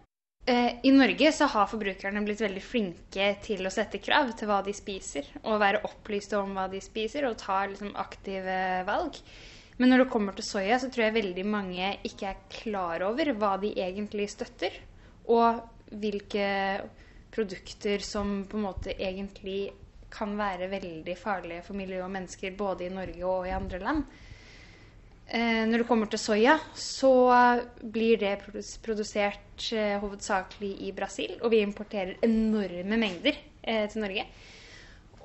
Eh, 0.50 0.82
I 0.84 0.92
Norge 0.92 1.30
så 1.32 1.46
har 1.54 1.70
forbrukerne 1.72 2.26
blitt 2.26 2.42
veldig 2.42 2.66
flinke 2.66 3.30
til 3.46 3.64
å 3.64 3.72
sette 3.72 4.02
krav 4.02 4.34
til 4.36 4.50
hva 4.50 4.64
de 4.66 4.74
spiser, 4.76 5.30
og 5.46 5.62
være 5.62 5.86
opplyste 5.88 6.42
om 6.42 6.58
hva 6.58 6.66
de 6.74 6.82
spiser, 6.84 7.30
og 7.30 7.38
ta 7.40 7.62
liksom, 7.70 7.94
aktive 8.02 8.82
valg. 8.90 9.22
Men 9.84 9.92
når 9.92 10.06
det 10.06 10.12
kommer 10.14 10.32
til 10.32 10.46
soya, 10.48 10.78
så 10.80 10.88
tror 10.88 11.10
jeg 11.10 11.18
veldig 11.18 11.44
mange 11.44 11.88
ikke 12.08 12.30
er 12.30 12.44
klar 12.48 13.04
over 13.04 13.34
hva 13.36 13.58
de 13.60 13.74
egentlig 13.84 14.30
støtter, 14.32 14.78
og 15.28 15.60
hvilke 16.00 16.46
produkter 17.36 18.00
som 18.00 18.46
på 18.48 18.56
en 18.56 18.64
måte 18.64 18.94
egentlig 18.96 19.74
kan 20.14 20.38
være 20.40 20.70
veldig 20.72 21.18
farlige 21.20 21.66
for 21.66 21.76
miljø 21.76 22.00
og 22.06 22.14
mennesker, 22.16 22.56
både 22.56 22.88
i 22.88 22.94
Norge 22.96 23.26
og 23.28 23.50
i 23.50 23.52
andre 23.58 23.82
land. 23.84 24.06
Eh, 25.28 25.66
når 25.68 25.84
det 25.84 25.90
kommer 25.92 26.08
til 26.08 26.24
soya, 26.24 26.56
så 26.80 27.12
blir 27.84 28.24
det 28.24 28.38
produsert 28.88 29.68
eh, 29.76 30.00
hovedsakelig 30.00 30.78
i 30.88 30.96
Brasil, 30.96 31.36
og 31.42 31.52
vi 31.52 31.60
importerer 31.68 32.24
enorme 32.24 33.04
mengder 33.04 33.36
eh, 33.36 33.84
til 33.92 34.08
Norge. 34.08 34.30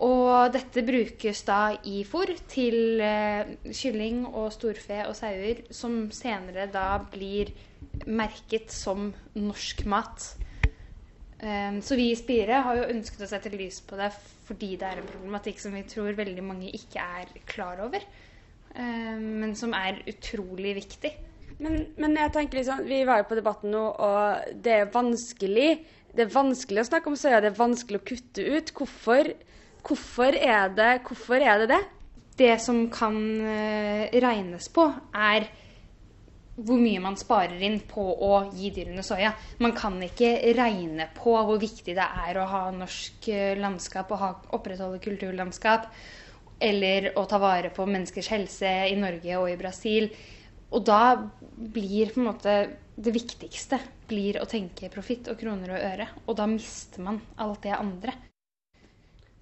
Og 0.05 0.53
dette 0.55 0.85
brukes 0.87 1.41
da 1.47 1.73
i 1.91 2.05
fôr 2.07 2.31
til 2.51 3.01
eh, 3.03 3.57
kylling 3.75 4.23
og 4.29 4.53
storfe 4.55 5.01
og 5.09 5.17
sauer, 5.19 5.65
som 5.75 6.05
senere 6.15 6.69
da 6.71 7.01
blir 7.11 7.51
merket 8.07 8.71
som 8.71 9.11
norsk 9.35 9.83
mat. 9.91 10.29
Eh, 11.43 11.81
så 11.83 11.99
vi 11.99 12.13
i 12.13 12.19
Spire 12.19 12.63
har 12.67 12.79
jo 12.79 12.89
ønsket 12.95 13.27
å 13.27 13.31
sette 13.31 13.55
lys 13.55 13.83
på 13.87 13.99
det 13.99 14.13
fordi 14.49 14.77
det 14.81 14.87
er 14.87 15.03
en 15.03 15.11
problematikk 15.11 15.59
som 15.61 15.75
vi 15.77 15.83
tror 15.91 16.15
veldig 16.17 16.45
mange 16.47 16.71
ikke 16.73 17.03
er 17.03 17.35
klar 17.51 17.83
over, 17.85 18.07
eh, 18.79 19.19
men 19.19 19.59
som 19.59 19.75
er 19.77 19.99
utrolig 20.09 20.79
viktig. 20.79 21.13
Men, 21.59 21.89
men 21.99 22.15
jeg 22.15 22.37
tenker 22.37 22.61
liksom, 22.61 22.87
vi 22.87 23.03
var 23.05 23.25
jo 23.25 23.33
på 23.33 23.39
debatten 23.41 23.75
nå, 23.75 23.83
og 23.99 24.55
det 24.63 24.77
er 24.79 24.93
vanskelig 24.95 25.73
det 26.19 26.25
er 26.25 26.33
vanskelig 26.33 26.83
å 26.83 26.89
snakke 26.89 27.11
om 27.11 27.17
soya, 27.19 27.39
det 27.43 27.53
er 27.53 27.59
vanskelig 27.59 28.01
å 28.01 28.07
kutte 28.09 28.45
ut. 28.57 28.73
Hvorfor, 28.75 29.29
hvorfor, 29.89 30.37
er, 30.37 30.69
det, 30.77 30.91
hvorfor 31.07 31.41
er 31.41 31.63
det 31.63 31.71
det? 31.73 31.81
Det 32.39 32.53
som 32.63 32.85
kan 32.93 33.17
eh, 33.43 34.13
regnes 34.23 34.69
på, 34.71 34.85
er 35.17 35.49
hvor 36.59 36.79
mye 36.81 37.01
man 37.03 37.17
sparer 37.19 37.61
inn 37.63 37.79
på 37.87 38.03
å 38.03 38.33
gi 38.51 38.73
dyrene 38.75 39.05
soya. 39.07 39.31
Man 39.63 39.75
kan 39.79 39.99
ikke 40.03 40.33
regne 40.59 41.07
på 41.15 41.35
hvor 41.35 41.61
viktig 41.63 41.95
det 41.95 42.07
er 42.27 42.39
å 42.39 42.47
ha 42.51 42.63
norsk 42.75 43.29
eh, 43.31 43.59
landskap 43.59 44.11
og 44.15 44.23
ha, 44.23 44.33
opprettholde 44.59 45.03
kulturlandskap, 45.03 45.87
eller 46.59 47.13
å 47.19 47.25
ta 47.31 47.39
vare 47.39 47.71
på 47.75 47.87
menneskers 47.87 48.33
helse 48.35 48.73
i 48.91 48.97
Norge 48.99 49.39
og 49.39 49.51
i 49.53 49.59
Brasil. 49.61 50.11
Og 50.75 50.83
da 50.85 51.15
blir 51.55 52.11
på 52.13 52.21
en 52.21 52.31
måte 52.33 52.57
det 52.99 53.15
viktigste 53.15 53.79
blir 54.11 54.41
å 54.43 54.49
tenke 54.51 54.91
profitt 54.91 55.31
og 55.31 55.39
kroner 55.39 55.77
og 55.77 55.85
øre. 55.93 56.09
Og 56.27 56.35
da 56.39 56.49
mister 56.51 57.05
man 57.07 57.21
alt 57.39 57.63
det 57.63 57.77
andre. 57.77 58.17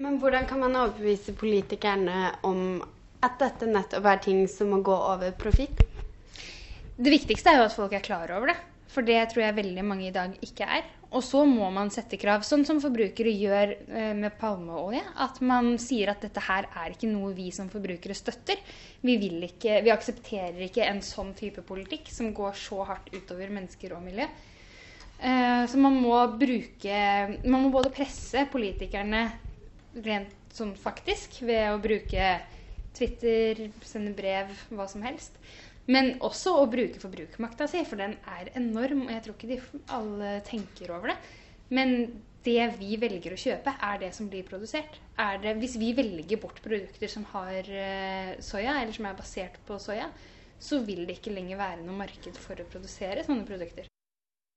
Men 0.02 0.18
hvordan 0.20 0.44
kan 0.48 0.60
man 0.60 0.76
overbevise 0.76 1.32
politikerne 1.36 2.34
om 2.44 2.82
at 3.24 3.38
dette 3.40 3.68
nettopp 3.70 4.08
er 4.10 4.24
ting 4.26 4.42
som 4.50 4.74
må 4.74 4.82
gå 4.84 4.92
over 4.92 5.32
profitt? 5.40 5.80
Det 6.96 7.12
viktigste 7.12 7.52
er 7.52 7.60
jo 7.60 7.68
at 7.68 7.76
folk 7.76 7.94
er 7.96 8.04
klar 8.04 8.32
over 8.36 8.52
det. 8.52 8.58
For 8.92 9.04
det 9.04 9.18
tror 9.32 9.42
jeg 9.42 9.56
veldig 9.56 9.84
mange 9.84 10.06
i 10.08 10.14
dag 10.14 10.36
ikke 10.44 10.68
er. 10.78 10.84
Og 11.16 11.22
så 11.24 11.42
må 11.48 11.68
man 11.72 11.90
sette 11.92 12.18
krav, 12.20 12.42
sånn 12.44 12.64
som 12.68 12.80
forbrukere 12.82 13.32
gjør 13.32 13.72
eh, 13.72 14.12
med 14.16 14.36
palmeolje. 14.40 15.02
At 15.22 15.40
man 15.44 15.74
sier 15.80 16.10
at 16.12 16.24
dette 16.24 16.42
her 16.44 16.68
er 16.76 16.92
ikke 16.92 17.10
noe 17.10 17.32
vi 17.36 17.48
som 17.54 17.70
forbrukere 17.72 18.16
støtter. 18.16 18.60
Vi, 19.04 19.16
ikke, 19.48 19.80
vi 19.86 19.92
aksepterer 19.94 20.60
ikke 20.66 20.84
en 20.88 21.00
sånn 21.04 21.32
type 21.38 21.64
politikk 21.66 22.10
som 22.12 22.34
går 22.36 22.56
så 22.58 22.82
hardt 22.88 23.12
utover 23.14 23.52
mennesker 23.54 23.96
og 23.96 24.04
miljø. 24.04 24.28
Eh, 25.16 25.64
Så 25.68 25.80
man 25.80 25.96
må 25.96 26.18
bruke 26.36 26.96
Man 27.48 27.62
må 27.62 27.70
både 27.72 27.88
presse 27.94 28.42
politikerne 28.52 29.22
rent 30.04 30.34
sånn 30.54 30.74
faktisk 30.78 31.40
ved 31.46 31.70
å 31.72 31.80
bruke 31.82 32.36
Twitter, 32.96 33.66
sende 33.84 34.14
brev, 34.16 34.52
hva 34.72 34.86
som 34.88 35.04
helst. 35.04 35.36
Men 35.86 36.16
også 36.24 36.56
å 36.58 36.68
bruke 36.70 37.00
forbrukermakta 37.02 37.68
si, 37.70 37.82
for 37.86 38.00
den 38.00 38.16
er 38.32 38.50
enorm. 38.58 39.04
Og 39.06 39.12
jeg 39.14 39.24
tror 39.24 39.36
ikke 39.36 39.50
de 39.52 39.82
alle 39.94 40.30
tenker 40.46 40.94
over 40.96 41.12
det. 41.12 41.18
Men 41.76 41.94
det 42.46 42.62
vi 42.78 42.96
velger 43.00 43.34
å 43.34 43.40
kjøpe, 43.40 43.74
er 43.82 44.00
det 44.02 44.12
som 44.16 44.30
blir 44.30 44.46
produsert. 44.46 44.98
Er 45.22 45.40
det, 45.42 45.56
hvis 45.60 45.76
vi 45.82 45.92
velger 45.96 46.40
bort 46.42 46.60
produkter 46.64 47.10
som 47.10 47.26
har 47.32 47.66
eh, 47.66 48.32
soya, 48.44 48.78
eller 48.80 48.94
som 48.94 49.08
er 49.10 49.18
basert 49.18 49.58
på 49.66 49.78
soya, 49.82 50.08
så 50.58 50.80
vil 50.86 51.04
det 51.06 51.18
ikke 51.18 51.34
lenger 51.34 51.60
være 51.60 51.82
noe 51.84 51.98
marked 51.98 52.38
for 52.40 52.58
å 52.58 52.68
produsere 52.70 53.26
sånne 53.26 53.46
produkter. 53.48 53.90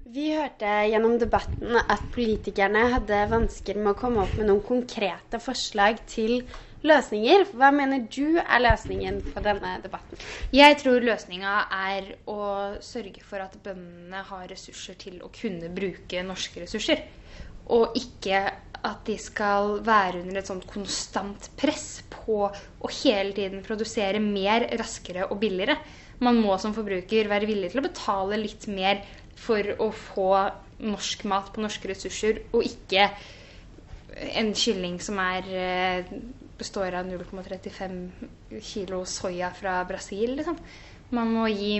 Vi 0.09 0.31
hørte 0.33 0.69
gjennom 0.89 1.19
debatten 1.21 1.75
at 1.77 2.07
politikerne 2.15 2.87
hadde 2.95 3.17
vansker 3.29 3.77
med 3.77 3.91
å 3.91 3.97
komme 3.99 4.23
opp 4.23 4.39
med 4.39 4.47
noen 4.49 4.63
konkrete 4.65 5.37
forslag 5.43 5.99
til 6.09 6.39
løsninger. 6.81 7.43
Hva 7.53 7.69
mener 7.75 8.07
du 8.09 8.39
er 8.41 8.63
løsningen 8.63 9.19
på 9.27 9.43
denne 9.45 9.75
debatten? 9.83 10.17
Jeg 10.55 10.79
tror 10.81 11.05
løsninga 11.05 11.53
er 11.91 12.09
å 12.25 12.39
sørge 12.81 13.21
for 13.21 13.45
at 13.45 13.59
bøndene 13.61 14.23
har 14.31 14.49
ressurser 14.49 14.97
til 14.97 15.21
å 15.21 15.29
kunne 15.35 15.69
bruke 15.77 16.25
norske 16.25 16.65
ressurser. 16.65 17.05
Og 17.69 17.93
ikke 18.01 18.41
at 18.79 19.05
de 19.05 19.19
skal 19.21 19.75
være 19.85 20.23
under 20.23 20.41
et 20.41 20.49
sånt 20.49 20.65
konstant 20.73 21.51
press 21.59 21.99
på 22.09 22.47
å 22.49 22.95
hele 23.03 23.37
tiden 23.37 23.61
produsere 23.61 24.17
mer, 24.23 24.71
raskere 24.81 25.29
og 25.29 25.37
billigere. 25.45 25.77
Man 26.25 26.41
må 26.41 26.57
som 26.59 26.73
forbruker 26.75 27.29
være 27.29 27.47
villig 27.47 27.69
til 27.71 27.83
å 27.83 27.89
betale 27.91 28.41
litt 28.41 28.65
mer 28.73 29.05
for 29.39 29.75
å 29.79 29.89
få 29.95 30.31
norsk 30.79 31.25
mat 31.29 31.51
på 31.53 31.63
norske 31.63 31.91
ressurser, 31.91 32.43
og 32.53 32.65
ikke 32.67 33.09
en 34.39 34.53
kylling 34.57 34.99
som 35.03 35.19
er 35.21 35.49
eh, 35.53 36.13
består 36.59 36.95
av 36.99 37.07
0,35 37.07 38.61
kilo 38.61 39.03
soya 39.07 39.51
fra 39.55 39.79
Brasil, 39.87 40.35
liksom. 40.39 40.59
Man 41.15 41.31
må 41.33 41.47
gi 41.49 41.71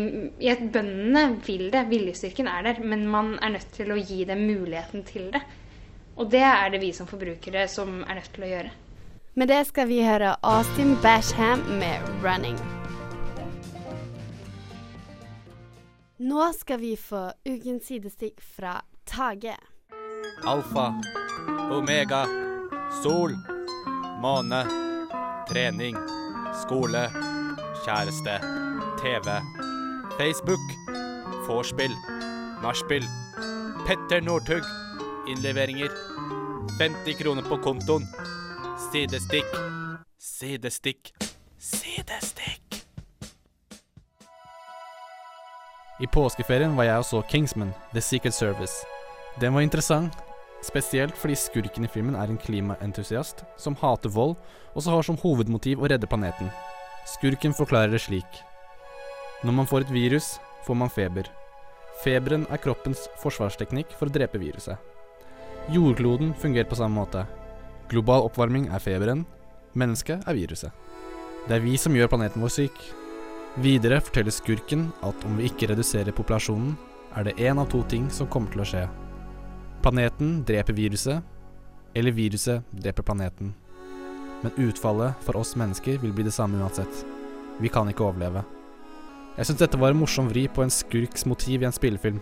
ja, 0.42 0.56
Bøndene 0.58 1.38
vil 1.46 1.68
det, 1.74 1.84
viljestyrken 1.92 2.50
er 2.50 2.66
der, 2.66 2.82
men 2.82 3.06
man 3.12 3.36
er 3.38 3.54
nødt 3.60 3.70
til 3.75 3.94
å 3.94 4.00
gi 4.00 4.24
dem 4.25 4.42
muligheten 4.50 5.06
til 5.06 5.30
det. 5.36 5.44
Og 6.18 6.32
det 6.34 6.42
er 6.44 6.74
det 6.74 6.82
vi 6.82 6.92
som 6.96 7.08
forbrukere 7.08 7.68
som 7.70 8.01
er 8.01 8.20
nødt 8.20 8.34
til 8.34 8.48
å 8.48 8.51
gjøre. 8.56 8.74
Med 9.39 9.54
det 9.54 9.62
skal 9.70 9.88
vi 9.88 10.01
høre 10.04 10.36
Austin 10.42 10.98
Basham 11.04 11.63
med 11.80 12.12
'Running'. 12.24 12.79
Nå 16.20 16.54
skal 16.54 16.80
vi 16.82 16.96
få 17.00 17.30
ukens 17.48 17.86
sidestikk 17.88 18.42
fra 18.44 18.74
Tage. 19.08 19.54
Alfa, 20.48 20.90
omega, 21.72 22.26
sol, 23.04 23.38
måne, 24.20 24.60
trening, 25.48 25.96
skole, 26.60 27.06
kjæreste, 27.86 28.36
TV, 29.00 29.38
Facebook, 30.20 30.76
vorspiel, 31.48 31.96
nachspiel, 32.66 33.08
Petter 33.88 34.20
Northug, 34.20 34.68
innleveringer, 35.32 35.96
50 36.82 37.16
kroner 37.24 37.48
på 37.48 37.62
kontoen, 37.64 38.04
sidestikk, 38.92 39.56
sidestikk, 40.20 41.14
sidestikk. 41.58 42.38
I 46.00 46.08
påskeferien 46.08 46.77
var 46.77 46.88
jeg 46.88 47.01
og 47.01 47.06
så 47.06 47.20
Kingsman, 47.27 47.74
The 47.91 48.01
Secret 48.01 48.34
Service. 48.34 48.86
Den 49.39 49.53
var 49.53 49.65
interessant, 49.65 50.15
spesielt 50.63 51.18
fordi 51.20 51.36
skurken 51.36 51.84
i 51.84 51.91
filmen 51.91 52.15
er 52.15 52.32
en 52.32 52.39
klimaentusiast 52.39 53.44
som 53.60 53.75
hater 53.82 54.12
vold, 54.15 54.38
og 54.75 54.84
som 54.84 54.96
har 54.96 55.03
som 55.03 55.20
hovedmotiv 55.20 55.82
å 55.82 55.89
redde 55.91 56.08
planeten. 56.08 56.51
Skurken 57.08 57.56
forklarer 57.56 57.91
det 57.91 58.00
slik. 58.06 58.39
Når 59.44 59.58
man 59.58 59.68
får 59.68 59.88
et 59.88 59.91
virus, 59.91 60.38
får 60.63 60.79
man 60.79 60.94
feber. 60.94 61.27
Feberen 62.03 62.46
er 62.48 62.63
kroppens 62.63 63.10
forsvarsteknikk 63.20 63.91
for 64.00 64.08
å 64.08 64.15
drepe 64.15 64.39
viruset. 64.39 64.79
Jordkloden 65.74 66.32
fungerer 66.39 66.70
på 66.70 66.79
samme 66.79 66.96
måte. 66.96 67.25
Global 67.91 68.24
oppvarming 68.29 68.70
er 68.72 68.79
feberen, 68.79 69.25
mennesket 69.75 70.24
er 70.24 70.39
viruset. 70.39 70.72
Det 71.48 71.58
er 71.58 71.65
vi 71.65 71.75
som 71.82 71.96
gjør 71.96 72.12
planeten 72.13 72.44
vår 72.44 72.56
syk. 72.56 72.79
Videre 73.58 73.98
forteller 74.01 74.32
skurken 74.32 74.91
at 75.01 75.25
om 75.25 75.39
vi 75.39 75.48
ikke 75.50 75.72
reduserer 75.72 76.13
populasjonen, 76.13 76.75
er 77.18 77.25
det 77.25 77.39
én 77.41 77.58
av 77.58 77.65
to 77.72 77.82
ting 77.89 78.06
som 78.13 78.29
kommer 78.29 78.53
til 78.53 78.62
å 78.62 78.68
skje. 78.68 78.84
Planeten 79.82 80.44
dreper 80.46 80.75
viruset, 80.77 81.24
eller 81.98 82.13
viruset 82.13 82.62
dreper 82.72 83.03
planeten. 83.03 83.56
Men 84.44 84.53
utfallet 84.70 85.18
for 85.25 85.39
oss 85.39 85.56
mennesker 85.58 85.98
vil 86.00 86.13
bli 86.13 86.27
det 86.27 86.36
samme 86.36 86.62
uansett. 86.62 87.01
Vi 87.60 87.72
kan 87.74 87.89
ikke 87.89 88.06
overleve. 88.06 88.46
Jeg 89.36 89.50
syns 89.50 89.63
dette 89.63 89.79
var 89.79 89.96
en 89.96 90.01
morsom 90.01 90.29
vri 90.29 90.46
på 90.51 90.63
en 90.63 90.72
skurks 90.74 91.25
motiv 91.25 91.63
i 91.63 91.68
en 91.68 91.75
spillefilm. 91.75 92.22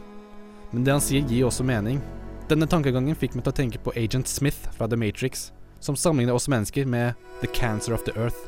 Men 0.71 0.87
det 0.87 0.95
han 0.95 1.03
sier 1.03 1.27
gir 1.27 1.47
også 1.47 1.65
mening. 1.67 1.99
Denne 2.47 2.69
tankegangen 2.69 3.17
fikk 3.19 3.35
meg 3.35 3.43
til 3.43 3.53
å 3.53 3.59
tenke 3.59 3.83
på 3.83 3.93
Agent 3.99 4.31
Smith 4.31 4.69
fra 4.77 4.87
The 4.87 4.99
Matrix, 4.99 5.51
som 5.83 5.99
sammenligner 5.99 6.37
oss 6.37 6.47
mennesker 6.47 6.87
med 6.87 7.19
The 7.41 7.51
Cancer 7.51 7.93
of 7.93 8.07
the 8.07 8.15
Earth. 8.15 8.39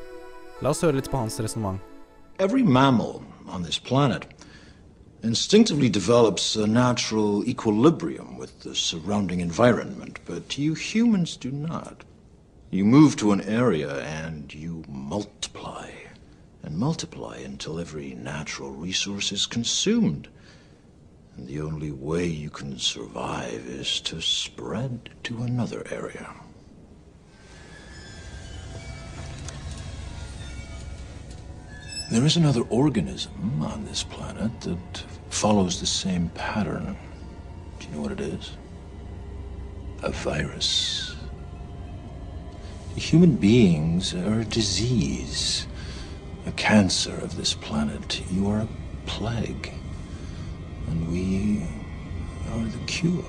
La 0.63 0.71
oss 0.71 0.81
høre 0.85 1.01
litt 1.01 1.11
på 1.11 1.19
hans 1.19 1.39
resonnement. 1.43 1.81
Every 2.39 2.63
mammal 2.63 3.21
on 3.47 3.63
this 3.63 3.77
planet 3.77 4.25
instinctively 5.21 5.89
develops 5.89 6.55
a 6.55 6.65
natural 6.65 7.43
equilibrium 7.45 8.37
with 8.37 8.61
the 8.61 8.75
surrounding 8.75 9.41
environment, 9.41 10.19
but 10.23 10.57
you 10.57 10.73
humans 10.73 11.35
do 11.35 11.51
not. 11.51 12.05
You 12.71 12.85
move 12.85 13.17
to 13.17 13.33
an 13.33 13.41
area 13.41 13.99
and 14.05 14.53
you 14.53 14.85
multiply 14.87 15.91
and 16.63 16.77
multiply 16.77 17.39
until 17.39 17.77
every 17.77 18.15
natural 18.15 18.71
resource 18.71 19.33
is 19.33 19.45
consumed. 19.45 20.29
And 21.35 21.45
the 21.45 21.59
only 21.59 21.91
way 21.91 22.25
you 22.25 22.49
can 22.49 22.79
survive 22.79 23.65
is 23.67 23.99
to 24.01 24.21
spread 24.21 25.09
to 25.23 25.43
another 25.43 25.85
area. 25.91 26.33
There 32.11 32.25
is 32.25 32.37
another 32.37 32.63
organism 32.69 33.61
on 33.61 33.85
this 33.85 34.03
planet 34.03 34.61
that 34.61 35.03
follows 35.29 35.79
the 35.79 35.85
same 35.85 36.29
pattern. 36.33 36.97
Do 37.79 37.85
you 37.85 37.93
know 37.93 38.01
what 38.01 38.11
it 38.11 38.19
is? 38.19 38.57
A 40.01 40.11
virus. 40.11 41.15
Human 42.95 43.35
beings 43.35 44.15
are 44.15 44.39
a 44.39 44.43
disease, 44.43 45.67
a 46.47 46.51
cancer 46.51 47.15
of 47.23 47.37
this 47.37 47.53
planet. 47.53 48.21
You 48.31 48.49
are 48.49 48.61
a 48.61 48.67
plague, 49.05 49.71
and 50.89 51.11
we 51.11 51.63
are 52.51 52.65
the 52.65 52.85
cure. 52.87 53.23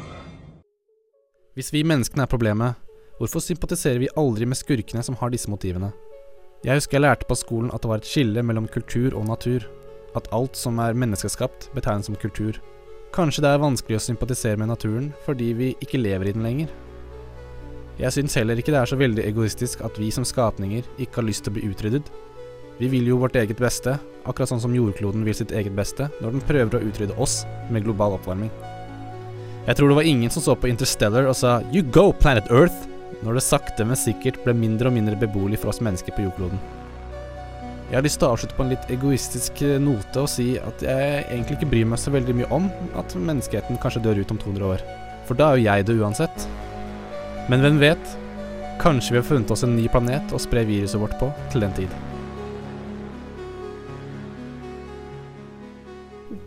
Hvis 1.55 1.73
vi 1.73 1.83
menneskene 1.83 2.23
er 2.23 2.27
problemet, 2.27 2.75
hvorfor 3.19 3.40
sympatiserer 3.40 3.99
vi 3.99 4.09
aldri 4.16 4.45
med 4.45 4.57
skurkene 4.57 5.03
som 5.03 5.14
har 5.21 5.29
disse 5.29 5.51
motivene? 5.51 5.93
Jeg 6.61 6.77
husker 6.77 6.99
jeg 6.99 7.07
lærte 7.07 7.25
på 7.25 7.38
skolen 7.40 7.70
at 7.73 7.81
det 7.81 7.88
var 7.88 8.03
et 8.03 8.09
skille 8.09 8.42
mellom 8.44 8.66
kultur 8.68 9.14
og 9.16 9.25
natur. 9.31 9.64
At 10.18 10.27
alt 10.37 10.59
som 10.61 10.77
er 10.83 10.99
menneskeskapt, 10.99 11.70
betegnes 11.73 12.11
som 12.11 12.18
kultur. 12.20 12.59
Kanskje 13.16 13.46
det 13.46 13.53
er 13.55 13.62
vanskelig 13.62 13.96
å 13.96 14.03
sympatisere 14.05 14.61
med 14.61 14.68
naturen 14.68 15.07
fordi 15.25 15.55
vi 15.57 15.70
ikke 15.81 16.03
lever 16.03 16.29
i 16.29 16.35
den 16.37 16.44
lenger. 16.44 16.75
Jeg 18.01 18.12
syns 18.12 18.37
heller 18.37 18.61
ikke 18.61 18.75
det 18.75 18.81
er 18.83 18.90
så 18.92 18.99
veldig 19.01 19.25
egoistisk 19.25 19.81
at 19.88 19.96
vi 20.01 20.11
som 20.12 20.27
skapninger 20.29 20.85
ikke 21.01 21.23
har 21.23 21.29
lyst 21.31 21.46
til 21.46 21.55
å 21.55 21.57
bli 21.57 21.64
utryddet. 21.73 22.12
Vi 22.81 22.92
vil 22.92 23.09
jo 23.09 23.18
vårt 23.20 23.40
eget 23.40 23.61
beste, 23.61 23.96
akkurat 24.29 24.53
sånn 24.53 24.61
som 24.61 24.77
jordkloden 24.77 25.25
vil 25.25 25.37
sitt 25.37 25.57
eget 25.57 25.73
beste 25.77 26.11
når 26.20 26.37
den 26.37 26.44
prøver 26.49 26.77
å 26.77 26.85
utrydde 26.92 27.16
oss 27.20 27.40
med 27.73 27.88
global 27.88 28.18
oppvarming. 28.18 28.53
Jeg 29.64 29.77
tror 29.81 29.88
det 29.88 30.01
var 30.03 30.12
ingen 30.12 30.33
som 30.33 30.44
så 30.44 30.57
på 30.57 30.68
Interstellar 30.68 31.29
og 31.29 31.37
sa 31.40 31.62
'You 31.73 31.88
go, 31.88 32.12
planet 32.12 32.53
Earth', 32.53 32.89
når 33.25 33.38
det 33.38 33.46
sakte, 33.46 33.87
men 33.87 33.99
sikkert 33.99 34.40
ble 34.44 34.55
mindre 34.57 34.90
og 34.90 34.96
mindre 34.96 35.18
beboelig 35.20 35.61
for 35.62 35.73
oss 35.73 35.83
mennesker 35.85 36.14
på 36.16 36.25
jordkloden. 36.27 36.61
Jeg 37.90 37.99
har 37.99 38.07
lyst 38.07 38.20
til 38.23 38.29
å 38.29 38.35
avslutte 38.37 38.55
på 38.55 38.62
en 38.62 38.70
litt 38.70 38.90
egoistisk 38.94 39.64
note 39.83 40.23
og 40.23 40.31
si 40.31 40.53
at 40.62 40.85
jeg 40.87 41.25
egentlig 41.25 41.57
ikke 41.59 41.70
bryr 41.73 41.88
meg 41.90 41.99
så 41.99 42.12
veldig 42.14 42.37
mye 42.38 42.51
om 42.55 42.68
at 43.01 43.16
menneskeheten 43.18 43.81
kanskje 43.83 44.05
dør 44.05 44.23
ut 44.23 44.35
om 44.37 44.38
200 44.38 44.68
år. 44.77 44.85
For 45.27 45.38
da 45.38 45.51
er 45.51 45.59
jo 45.59 45.66
jeg 45.66 45.88
det 45.88 45.99
uansett. 45.99 46.46
Men 47.51 47.66
hvem 47.66 47.83
vet? 47.83 48.14
Kanskje 48.81 49.16
vi 49.16 49.20
har 49.20 49.27
funnet 49.27 49.51
oss 49.51 49.66
en 49.66 49.75
ny 49.75 49.90
planet 49.90 50.31
å 50.31 50.38
spre 50.40 50.62
viruset 50.70 51.03
vårt 51.03 51.18
på 51.18 51.33
til 51.51 51.66
den 51.66 51.75
tid. 51.83 52.10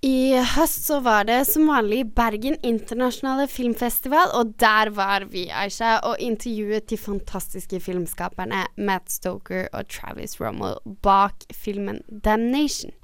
I 0.00 0.32
høst 0.54 0.86
så 0.88 0.96
var 1.04 1.26
det 1.28 1.42
som 1.44 1.66
vanlig 1.68 2.06
Bergen 2.16 2.54
internasjonale 2.64 3.44
filmfestival, 3.52 4.30
og 4.32 4.54
der 4.62 4.88
var 4.96 5.26
vi, 5.28 5.42
Aisha, 5.52 5.98
og 6.08 6.22
intervjuet 6.24 6.86
de 6.88 6.96
fantastiske 6.96 7.82
filmskaperne 7.84 8.62
Matt 8.80 9.12
Stoker 9.12 9.68
og 9.76 9.90
Travis 9.92 10.38
Rommel 10.40 10.78
bak 11.04 11.44
filmen 11.52 12.00
Damnation. 12.08 12.94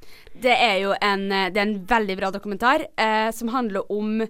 Det 0.40 0.54
er 0.56 0.78
jo 0.87 0.94
en, 0.96 1.28
eh, 1.32 1.50
det 1.52 1.61
er 1.61 1.68
en 1.68 1.85
veldig 1.90 2.16
bra 2.16 2.32
dokumentar 2.32 2.87
eh, 2.96 3.28
som 3.28 3.52
handler 3.52 3.92
om 3.92 4.22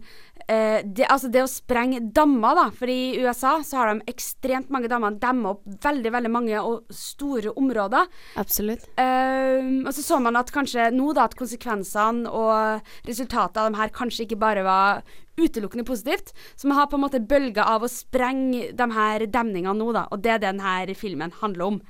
eh, 0.49 0.81
det, 0.85 1.07
altså 1.11 1.31
det 1.33 1.43
å 1.45 1.51
sprenge 1.51 2.01
dammer, 2.15 2.57
da. 2.59 2.67
For 2.75 2.91
i 2.91 3.19
USA 3.23 3.57
så 3.67 3.81
har 3.81 3.93
de 3.93 4.07
ekstremt 4.13 4.71
mange 4.75 4.91
dammer. 4.93 5.19
Demmer 5.21 5.57
opp 5.57 5.67
veldig, 5.85 6.13
veldig 6.15 6.33
mange 6.33 6.63
og 6.63 6.91
store 6.95 7.53
områder. 7.59 8.09
Absolutt. 8.41 8.89
Eh, 9.01 9.63
og 9.83 9.93
så 9.97 10.07
så 10.07 10.21
man 10.23 10.39
at 10.39 10.53
kanskje 10.55 10.91
nå 10.95 11.13
da 11.17 11.27
at 11.29 11.37
konsekvensene 11.39 12.31
og 12.31 12.91
resultatet 13.09 13.63
av 13.63 13.71
dem 13.71 13.81
her 13.81 13.95
kanskje 13.95 14.27
ikke 14.27 14.41
bare 14.43 14.65
var 14.67 15.07
utelukkende 15.37 15.85
positivt. 15.85 16.33
Så 16.57 16.69
man 16.69 16.77
har 16.77 16.87
på 16.87 16.97
en 16.97 17.05
måte 17.05 17.21
bølger 17.21 17.65
av 17.67 17.85
å 17.85 17.93
sprenge 17.93 18.71
de 18.73 18.89
her 18.93 19.27
demningene 19.27 19.77
nå, 19.79 19.93
da. 19.93 20.07
Og 20.11 20.23
det 20.25 20.37
er 20.37 20.41
det 20.41 20.55
denne 20.55 20.97
filmen 20.97 21.35
handler 21.43 21.73
om. 21.73 21.81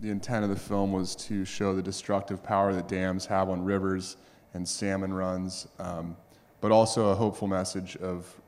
The 0.00 0.10
intent 0.10 0.44
of 0.44 0.50
the 0.50 0.56
film 0.56 0.92
was 0.92 1.16
to 1.26 1.44
show 1.44 1.74
the 1.74 1.82
destructive 1.82 2.42
power 2.42 2.72
that 2.72 2.88
dams 2.88 3.26
have 3.26 3.48
on 3.48 3.64
rivers 3.64 4.16
and 4.54 4.68
salmon 4.68 5.12
runs, 5.12 5.66
um, 5.78 6.16
but 6.60 6.72
also 6.72 7.08
a 7.10 7.14
hopeful 7.14 7.48
message 7.48 7.96
of 7.96 8.40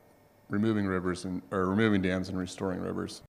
removing 0.49 0.87
rivers 0.87 1.25
and 1.25 1.41
or 1.51 1.65
removing 1.65 2.01
dams 2.01 2.29
and 2.29 2.37
restoring 2.37 2.81
rivers. 2.81 3.21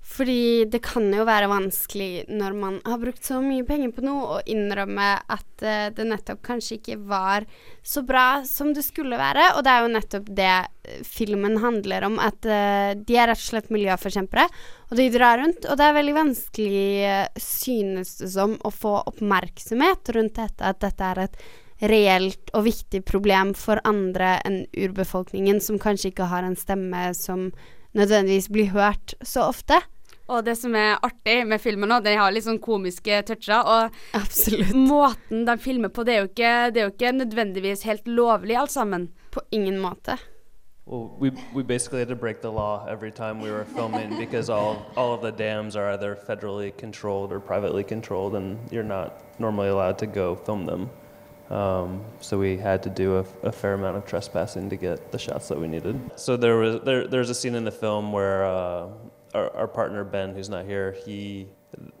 Fordi 0.00 0.64
det 0.72 0.80
kan 0.82 1.04
jo 1.12 1.26
være 1.28 1.48
vanskelig 1.50 2.24
når 2.32 2.54
man 2.56 2.78
har 2.86 2.98
brukt 2.98 3.24
så 3.24 3.38
mye 3.44 3.66
penger 3.68 3.92
på 3.94 4.02
noe, 4.02 4.38
å 4.38 4.48
innrømme 4.48 5.08
at 5.30 5.62
uh, 5.62 5.90
det 5.94 6.06
nettopp 6.08 6.40
kanskje 6.46 6.78
ikke 6.78 6.96
var 7.10 7.44
så 7.84 8.02
bra 8.08 8.40
som 8.48 8.72
det 8.74 8.82
skulle 8.86 9.20
være. 9.20 9.52
Og 9.58 9.62
det 9.66 9.74
er 9.74 9.84
jo 9.84 9.92
nettopp 9.92 10.32
det 10.40 10.56
uh, 10.64 10.96
filmen 11.06 11.60
handler 11.62 12.08
om, 12.08 12.18
at 12.18 12.48
uh, 12.48 12.96
de 12.96 13.20
er 13.20 13.30
rett 13.30 13.44
og 13.44 13.50
slett 13.52 13.70
miljøforkjempere. 13.76 14.48
Og 14.90 14.98
de 14.98 15.10
drar 15.14 15.38
rundt, 15.44 15.68
og 15.68 15.78
det 15.78 15.86
er 15.86 15.98
veldig 16.00 16.16
vanskelig, 16.16 16.86
synes 17.38 18.16
det 18.24 18.32
som, 18.34 18.56
å 18.66 18.72
få 18.74 18.96
oppmerksomhet 19.12 20.14
rundt 20.16 20.40
dette, 20.40 20.64
at 20.64 20.80
dette 20.82 21.12
er 21.12 21.26
et 21.28 21.42
reelt 21.80 22.52
og 22.56 22.66
viktig 22.66 23.02
problem 23.08 23.54
for 23.56 23.80
andre 23.88 24.36
enn 24.46 24.64
urbefolkningen, 24.76 25.60
som 25.64 25.80
kanskje 25.80 26.12
ikke 26.12 26.28
har 26.32 26.44
en 26.46 26.58
stemme 26.58 27.10
som 27.16 27.48
nødvendigvis 27.96 28.50
blir 28.52 28.70
hørt 28.74 29.14
så 29.22 29.48
ofte. 29.48 29.80
Og 30.30 30.44
det 30.46 30.54
som 30.60 30.74
er 30.78 31.00
artig 31.02 31.40
med 31.48 31.58
filmen 31.58 31.90
nå, 31.90 31.98
den 32.04 32.18
har 32.20 32.30
litt 32.30 32.46
sånn 32.46 32.60
komiske 32.62 33.18
toucher. 33.26 33.66
Og 33.66 34.18
Absolutt. 34.18 34.74
måten 34.76 35.46
de 35.48 35.56
filmer 35.58 35.90
på, 35.90 36.04
det 36.06 36.14
er, 36.14 36.20
jo 36.20 36.30
ikke, 36.30 36.52
det 36.70 36.82
er 36.82 36.86
jo 36.86 36.92
ikke 36.94 37.16
nødvendigvis 37.18 37.86
helt 37.88 38.06
lovlig 38.06 38.60
alt 38.60 38.70
sammen. 38.70 39.08
På 39.34 39.42
ingen 39.50 39.80
måte. 39.82 40.18
Well, 40.86 41.16
we, 41.18 41.30
we 41.54 41.62
basically 41.62 42.00
had 42.00 42.08
to 42.08 42.16
break 42.16 42.42
the 42.42 42.50
law 42.50 42.84
every 42.88 43.12
time 43.12 43.40
we 43.40 43.50
were 43.50 43.64
filming 43.64 44.18
because 44.18 44.50
all, 44.50 44.86
all 44.96 45.14
of 45.14 45.20
the 45.20 45.30
dams 45.30 45.76
are 45.76 45.90
either 45.92 46.16
federally 46.16 46.76
controlled 46.76 47.32
or 47.32 47.38
privately 47.38 47.84
controlled, 47.84 48.34
and 48.34 48.58
you're 48.72 48.82
not 48.82 49.38
normally 49.38 49.68
allowed 49.68 49.98
to 49.98 50.06
go 50.06 50.34
film 50.34 50.66
them. 50.66 50.90
Um, 51.50 52.04
so 52.20 52.38
we 52.38 52.56
had 52.56 52.82
to 52.84 52.90
do 52.90 53.18
a, 53.18 53.24
a, 53.42 53.50
fair 53.50 53.74
amount 53.74 53.96
of 53.96 54.06
trespassing 54.06 54.70
to 54.70 54.76
get 54.76 55.10
the 55.10 55.18
shots 55.18 55.48
that 55.48 55.58
we 55.58 55.66
needed. 55.66 55.98
So 56.14 56.36
there 56.36 56.56
was 56.56 56.80
there, 56.82 57.08
there's 57.08 57.28
a 57.28 57.34
scene 57.34 57.56
in 57.56 57.64
the 57.64 57.72
film 57.72 58.12
where 58.12 58.44
uh, 58.44 58.86
our, 59.34 59.56
our 59.56 59.66
partner 59.66 60.04
Ben, 60.04 60.32
who's 60.32 60.48
not 60.48 60.64
here, 60.64 60.92
he 61.04 61.48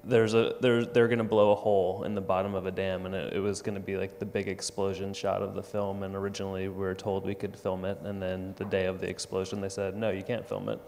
there's 0.04 0.34
a 0.34 0.54
there 0.60 0.84
they're 0.84 1.08
gonna 1.08 1.24
blow 1.24 1.50
a 1.50 1.56
hole 1.56 2.04
in 2.04 2.14
the 2.14 2.20
bottom 2.20 2.54
of 2.54 2.66
a 2.66 2.70
dam, 2.70 3.06
and 3.06 3.14
it, 3.14 3.32
it 3.34 3.40
was 3.40 3.60
gonna 3.60 3.80
be 3.80 3.96
like 3.96 4.20
the 4.20 4.26
big 4.26 4.46
explosion 4.46 5.12
shot 5.12 5.42
of 5.42 5.54
the 5.54 5.62
film. 5.62 6.04
And 6.04 6.14
originally 6.14 6.68
we 6.68 6.76
were 6.76 6.94
told 6.94 7.26
we 7.26 7.34
could 7.34 7.56
film 7.56 7.84
it, 7.84 7.98
and 8.04 8.22
then 8.22 8.54
the 8.56 8.64
day 8.64 8.86
of 8.86 9.00
the 9.00 9.08
explosion, 9.08 9.60
they 9.60 9.68
said 9.68 9.96
no, 9.96 10.10
you 10.10 10.22
can't 10.22 10.46
film 10.46 10.68
it. 10.68 10.80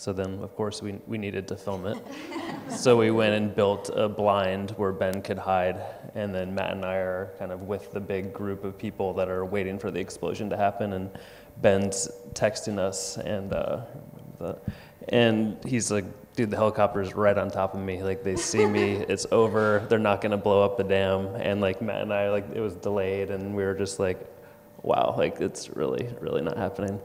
So 0.00 0.14
then, 0.14 0.38
of 0.42 0.56
course, 0.56 0.80
we, 0.80 0.92
we 1.06 1.18
needed 1.18 1.46
to 1.48 1.56
film 1.56 1.84
it. 1.84 1.98
so 2.70 2.96
we 2.96 3.10
went 3.10 3.34
and 3.34 3.54
built 3.54 3.90
a 3.94 4.08
blind 4.08 4.70
where 4.78 4.92
Ben 4.92 5.20
could 5.20 5.36
hide. 5.36 5.78
And 6.14 6.34
then 6.34 6.54
Matt 6.54 6.72
and 6.72 6.86
I 6.86 6.94
are 6.94 7.34
kind 7.38 7.52
of 7.52 7.64
with 7.64 7.92
the 7.92 8.00
big 8.00 8.32
group 8.32 8.64
of 8.64 8.78
people 8.78 9.12
that 9.12 9.28
are 9.28 9.44
waiting 9.44 9.78
for 9.78 9.90
the 9.90 10.00
explosion 10.00 10.48
to 10.48 10.56
happen. 10.56 10.94
And 10.94 11.10
Ben's 11.60 12.08
texting 12.32 12.78
us, 12.78 13.18
and, 13.18 13.52
uh, 13.52 13.82
the, 14.38 14.58
and 15.10 15.62
he's 15.66 15.90
like, 15.90 16.06
dude, 16.34 16.48
the 16.48 16.56
helicopter's 16.56 17.14
right 17.14 17.36
on 17.36 17.50
top 17.50 17.74
of 17.74 17.80
me. 17.80 18.02
Like, 18.02 18.22
they 18.22 18.36
see 18.36 18.64
me, 18.64 18.92
it's 18.94 19.26
over, 19.30 19.84
they're 19.90 19.98
not 19.98 20.22
gonna 20.22 20.38
blow 20.38 20.64
up 20.64 20.78
the 20.78 20.84
dam. 20.84 21.26
And 21.34 21.60
like, 21.60 21.82
Matt 21.82 22.00
and 22.00 22.14
I, 22.14 22.30
like, 22.30 22.46
it 22.54 22.60
was 22.60 22.74
delayed, 22.74 23.30
and 23.30 23.54
we 23.54 23.64
were 23.64 23.74
just 23.74 24.00
like, 24.00 24.18
wow, 24.82 25.14
like, 25.18 25.42
it's 25.42 25.68
really, 25.68 26.08
really 26.22 26.40
not 26.40 26.56
happening. 26.56 26.98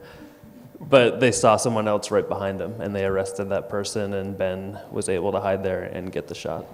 But 0.79 1.19
they 1.19 1.31
saw 1.31 1.57
someone 1.57 1.87
else 1.87 2.11
right 2.11 2.27
behind 2.27 2.59
them, 2.59 2.81
and 2.81 2.95
they 2.95 3.05
arrested 3.05 3.49
that 3.49 3.69
person, 3.69 4.13
and 4.13 4.37
Ben 4.37 4.77
was 4.91 5.09
able 5.09 5.31
to 5.31 5.39
hide 5.39 5.63
there 5.63 5.83
and 5.83 6.11
get 6.11 6.27
the 6.27 6.35
shot. 6.35 6.65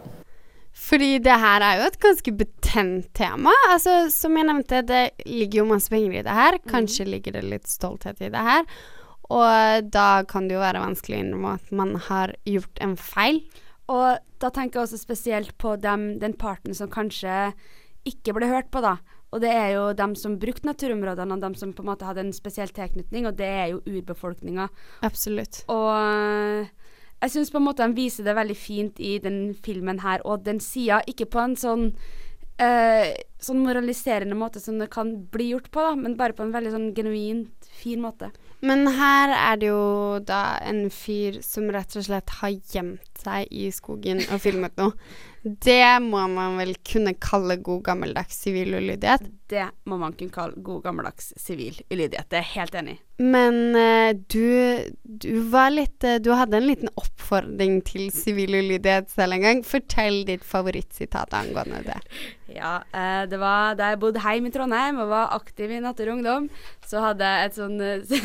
Fordi 0.74 1.20
det 1.20 1.36
her 1.40 1.62
er 1.62 1.82
jo 1.82 1.88
et 1.90 2.00
ganske 2.00 2.32
betent 2.32 3.10
tema. 3.14 3.52
Altså, 3.70 4.10
som 4.10 4.38
jeg 4.38 4.48
nevnte, 4.48 4.82
det 4.88 5.02
ligger 5.28 5.62
jo 5.62 5.70
masse 5.74 5.92
penger 5.92 6.20
i 6.20 6.24
det 6.24 6.36
her. 6.36 6.58
Kanskje 6.72 7.06
ligger 7.06 7.36
det 7.36 7.44
litt 7.44 7.68
stolthet 7.68 8.22
i 8.24 8.32
det 8.32 8.44
her. 8.46 8.64
Og 9.32 9.92
da 9.92 10.24
kan 10.28 10.48
det 10.48 10.56
jo 10.58 10.64
være 10.64 10.84
vanskelig 10.84 11.18
å 11.18 11.24
innrømme 11.26 11.54
at 11.60 11.76
man 11.76 11.96
har 12.08 12.34
gjort 12.48 12.82
en 12.84 12.96
feil. 13.00 13.44
Og 13.92 14.24
da 14.42 14.50
tenker 14.50 14.80
jeg 14.80 14.88
også 14.88 15.02
spesielt 15.02 15.54
på 15.62 15.76
dem, 15.80 16.14
den 16.24 16.34
parten 16.40 16.76
som 16.76 16.92
kanskje 16.92 17.52
ikke 18.08 18.34
ble 18.36 18.50
hørt 18.50 18.72
på, 18.74 18.82
da. 18.84 18.98
Og 19.32 19.41
det 19.44 19.52
er 19.56 19.70
jo 19.78 19.84
dem 19.96 20.15
som 20.20 20.38
brukte 20.39 20.67
naturområdene, 20.67 21.38
og 21.38 21.44
dem 21.44 21.56
som 21.56 21.72
på 21.74 21.86
en 21.86 21.91
måte 21.94 22.08
hadde 22.08 22.26
en 22.26 22.34
spesiell 22.36 22.72
tilknytning, 22.76 23.30
og 23.30 23.38
det 23.39 23.48
er 23.48 23.67
jo 23.72 23.84
urbefolkninga. 23.88 24.67
Absolutt. 25.08 25.63
Og 25.72 26.67
jeg 27.22 27.34
syns 27.36 27.54
på 27.54 27.62
en 27.62 27.67
måte 27.70 27.86
de 27.88 27.96
viser 27.96 28.28
det 28.28 28.36
veldig 28.36 28.58
fint 28.58 29.00
i 29.00 29.15
den 29.24 29.54
filmen 29.63 30.02
her, 30.04 30.26
og 30.28 30.44
den 30.46 30.60
sida 30.60 31.00
ikke 31.08 31.30
på 31.32 31.46
en 31.46 31.56
sånn 31.60 31.88
eh, 32.62 33.12
sånn 33.41 33.62
moraliserende 33.63 34.38
måte 34.38 34.62
som 34.62 34.80
det 34.82 34.91
kan 34.94 35.13
bli 35.34 35.52
gjort 35.52 35.72
på, 35.74 35.84
da, 35.86 35.96
men 35.98 36.17
bare 36.20 36.36
på 36.38 36.46
en 36.46 36.54
veldig 36.54 36.74
sånn 36.74 36.89
genuint 36.98 37.70
fin 37.82 38.02
måte. 38.04 38.30
Men 38.62 38.86
her 38.94 39.34
er 39.34 39.58
det 39.58 39.72
jo 39.72 40.20
da 40.26 40.60
en 40.70 40.84
fyr 40.94 41.39
som 41.46 41.70
rett 41.74 41.96
og 41.98 42.06
slett 42.06 42.36
har 42.41 42.52
gjemt 42.54 43.22
seg 43.24 43.50
i 43.50 43.72
skogen 43.74 44.22
og 44.28 44.41
filmet 44.44 44.78
noe. 44.82 44.94
Det 45.41 45.86
må 46.06 46.21
man 46.30 46.60
vel 46.62 46.75
kunne 46.86 47.15
kalle 47.17 47.58
god 47.65 47.82
gammeldags 47.88 48.43
sivil 48.43 48.75
ulydighet? 48.77 49.23
Det 49.52 49.68
må 49.90 49.98
man 50.00 50.16
kunne 50.16 50.32
kalle 50.32 50.64
god 50.64 50.86
gammeldags 50.86 51.34
sivil 51.40 51.76
ulydighet. 51.92 52.30
Det 52.32 52.40
er 52.40 52.46
jeg 52.46 52.54
helt 52.56 52.78
enig 52.80 52.98
i. 52.98 53.02
Men 53.22 53.76
uh, 53.76 54.12
du, 54.34 54.90
du 55.04 55.42
var 55.52 55.70
litt 55.74 56.02
uh, 56.08 56.18
Du 56.24 56.32
hadde 56.34 56.58
en 56.58 56.66
liten 56.66 56.90
oppfordring 56.98 57.82
til 57.86 58.10
sivil 58.14 58.58
ulydighet 58.58 59.12
selv 59.14 59.38
en 59.38 59.46
gang. 59.46 59.64
Fortell 59.68 60.24
ditt 60.30 60.46
favorittsitat 60.48 61.38
angående 61.44 61.84
det. 61.92 62.02
Ja, 62.52 62.82
uh, 62.92 63.22
det 63.32 63.38
var 63.40 63.78
da 63.80 63.94
jeg 63.94 64.00
bodde 64.02 64.20
hjemme 64.20 64.50
i 64.50 64.52
Trondheim 64.52 64.98
og 65.00 65.08
var 65.08 65.30
aktiv 65.38 65.72
i 65.72 65.78
Natter 65.80 66.10
og 66.12 66.18
Ungdom, 66.18 66.50
så 66.84 67.00
hadde 67.00 67.24
jeg 67.24 67.48
et 67.48 67.56
sånn 67.56 67.78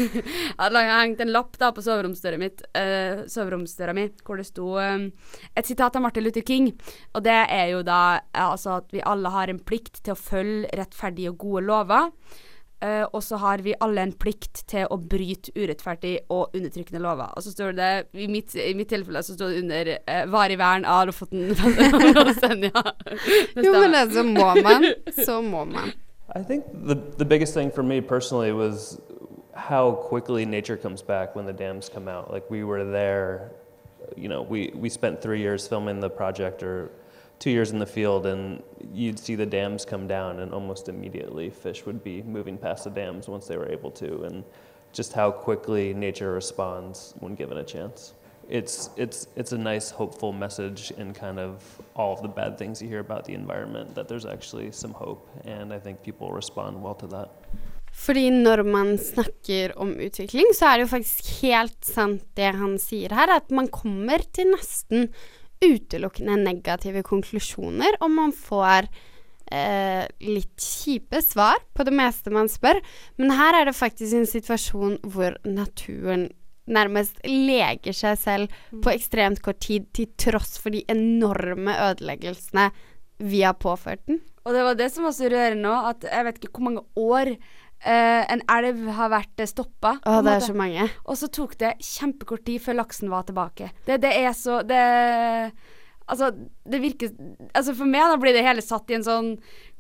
hadde 0.65 0.83
hengt 0.89 1.23
en 1.23 1.31
lapp 1.31 1.55
da 1.63 1.69
på 1.71 1.85
soveromsdøra 1.87 2.41
mitt, 2.43 2.65
soveromsdøra 3.31 3.95
mi 3.95 4.09
hvor 4.27 4.43
det 4.43 4.49
sto 4.49 4.73
et 4.83 5.71
sitat 5.71 5.95
av 5.95 6.03
Martin 6.03 6.27
Luther 6.27 6.43
King. 6.43 6.73
Og 7.15 7.23
det 7.23 7.39
er 7.39 7.71
jo 7.77 7.85
da 7.87 8.19
altså 8.35 8.81
at 8.81 8.91
vi 8.91 9.05
alle 9.07 9.31
har 9.31 9.53
en 9.53 9.63
plikt 9.63 10.03
til 10.03 10.17
å 10.17 10.19
følge 10.19 10.75
rettferdige 11.17 11.31
og 11.31 11.39
gode 11.39 11.65
lover. 11.67 12.11
Uh, 12.85 13.07
og 13.13 13.23
så 13.23 13.37
har 13.37 13.63
vi 13.65 13.73
alle 13.81 14.03
en 14.03 14.13
plikt 14.13 14.67
til 14.69 14.85
å 14.91 14.99
bryte 15.01 15.51
urettferdig 15.57 16.29
og 16.29 16.53
undertrykkende 16.55 17.01
lover. 17.01 17.33
Og 17.35 17.43
så 17.43 17.51
står 17.51 17.73
det, 17.73 18.07
i 18.13 18.27
mitt, 18.29 18.55
i 18.55 18.75
mitt 18.77 18.89
tilfelle, 18.89 19.23
så 19.23 19.33
står 19.33 19.49
det 19.49 19.63
under 19.63 19.91
uh, 19.97 20.31
varig 20.31 20.59
vern 20.59 20.85
av 20.85 21.07
Lofoten 21.07 21.55
og 22.21 22.35
Senja. 22.37 22.83
jo, 23.65 23.73
men 23.73 23.93
det, 23.97 24.13
så 24.13 24.23
må 24.23 24.55
man. 24.61 24.85
Så 25.17 25.41
må 25.41 25.65
man. 25.65 25.95
I 26.35 26.43
think 26.43 26.67
the, 26.87 26.97
the 27.17 27.25
biggest 27.25 27.55
thing 27.55 27.71
for 27.71 27.83
me 27.83 28.03
personally 28.03 28.53
was 28.53 29.01
how 29.55 29.93
quickly 29.93 30.45
nature 30.45 30.77
comes 30.77 31.01
back 31.01 31.35
when 31.35 31.47
the 31.47 31.55
dams 31.55 31.89
come 31.89 32.09
out. 32.09 32.31
Like 32.31 32.51
we 32.51 32.63
were 32.63 32.85
there, 32.85 33.53
you 34.19 34.29
know, 34.29 34.43
we, 34.43 34.71
we 34.75 34.91
spent 34.91 35.23
three 35.23 35.41
years 35.41 35.67
filming 35.67 36.01
the 36.01 36.11
project 36.11 36.63
or 36.63 36.91
two 37.39 37.51
years 37.51 37.71
in 37.71 37.79
the 37.79 37.87
field 37.87 38.27
and 38.27 38.63
you'd 38.93 39.19
see 39.19 39.35
the 39.35 39.47
dams 39.47 39.85
come 39.85 40.07
down 40.07 40.41
and 40.41 40.53
almost 40.53 40.89
immediately 40.89 41.51
fish 41.51 41.85
would 41.85 42.03
be 42.03 42.23
moving 42.23 42.57
past 42.57 42.85
the 42.85 42.91
dams 42.91 43.29
once 43.29 43.47
they 43.47 43.57
were 43.57 43.69
able 43.69 43.91
to 43.91 44.23
and 44.25 44.45
just 44.93 45.13
how 45.13 45.31
quickly 45.31 45.93
nature 45.93 46.33
responds 46.33 47.15
when 47.21 47.35
given 47.35 47.59
a 47.59 47.65
chance. 47.65 48.15
It's 48.49 48.91
it's 48.97 49.27
it's 49.35 49.53
a 49.53 49.59
nice 49.59 49.91
hopeful 49.91 50.33
message 50.33 50.93
in 50.93 51.13
kind 51.13 51.39
of 51.39 51.63
all 51.95 52.13
of 52.15 52.23
the 52.23 52.29
bad 52.29 52.57
things 52.57 52.81
you 52.81 52.89
hear 52.89 53.01
about 53.01 53.25
the 53.25 53.35
environment 53.35 53.95
that 53.97 54.07
there's 54.09 54.25
actually 54.25 54.71
some 54.71 54.93
hope 54.93 55.29
and 55.45 55.73
i 55.73 55.81
think 55.81 56.01
people 56.03 56.31
respond 56.31 56.81
well 56.81 56.95
to 56.95 57.09
that. 57.09 57.29
Fordi 57.97 58.31
når 58.31 58.63
man 58.63 58.99
snakker 58.99 59.73
om 59.81 59.95
utvikling, 60.01 60.53
så 60.55 60.67
er 60.67 60.77
det 60.77 60.85
jo 60.85 60.91
faktisk 60.91 61.31
helt 61.41 61.79
sant 61.87 62.27
det 62.37 62.53
han 62.59 62.77
sier 62.79 63.15
her, 63.17 63.33
at 63.39 63.51
man 63.51 63.71
kommer 63.73 64.21
til 64.37 64.53
nesten 64.53 65.09
utelukkende 65.65 66.37
negative 66.41 67.03
konklusjoner, 67.07 67.99
og 68.01 68.11
man 68.13 68.33
får 68.37 68.89
eh, 69.53 70.05
litt 70.25 70.55
kjipe 70.61 71.23
svar 71.25 71.61
på 71.77 71.87
det 71.87 71.95
meste 71.97 72.33
man 72.35 72.51
spør. 72.51 72.81
Men 73.21 73.35
her 73.39 73.61
er 73.61 73.71
det 73.71 73.79
faktisk 73.79 74.19
en 74.19 74.29
situasjon 74.29 74.99
hvor 75.07 75.39
naturen 75.47 76.29
nærmest 76.67 77.21
leger 77.27 77.95
seg 77.95 78.19
selv 78.19 78.55
mm. 78.73 78.81
på 78.83 78.93
ekstremt 78.95 79.43
kort 79.45 79.61
tid, 79.63 79.87
til 79.95 80.11
tross 80.19 80.57
for 80.59 80.75
de 80.75 80.83
enorme 80.91 81.77
ødeleggelsene 81.91 82.71
vi 83.23 83.45
har 83.47 83.57
påført 83.57 84.03
den. 84.11 84.21
Og 84.47 84.55
det 84.55 84.63
var 84.63 84.77
det 84.79 84.91
som 84.95 85.07
var 85.07 85.15
så 85.17 85.31
rørende 85.31 85.67
nå, 85.67 85.77
at 85.91 86.05
jeg 86.07 86.27
vet 86.27 86.37
ikke 86.43 86.53
hvor 86.59 86.67
mange 86.69 86.85
år 87.01 87.33
Uh, 87.85 88.23
en 88.33 88.41
elv 88.51 88.87
har 88.97 89.11
vært 89.13 89.43
stoppa. 89.51 89.97
Å, 90.01 90.21
det 90.25 90.37
er 90.39 90.45
så 90.47 90.55
mange. 90.57 90.87
Og 91.05 91.19
så 91.21 91.29
tok 91.33 91.59
det 91.61 91.75
kjempekort 91.85 92.47
tid 92.49 92.63
før 92.65 92.81
laksen 92.81 93.13
var 93.13 93.27
tilbake. 93.29 93.69
Det, 93.87 94.01
det 94.03 94.15
er 94.25 94.33
så 94.37 94.63
Det 94.67 94.85
Altså, 96.07 96.31
det 96.63 96.79
virker 96.79 97.11
Altså, 97.51 97.75
for 97.75 97.91
meg 97.91 98.07
da 98.13 98.19
blir 98.23 98.37
det 98.37 98.45
hele 98.47 98.63
satt 98.63 98.91
i 98.93 98.95
en 98.95 99.07
sånn 99.07 99.31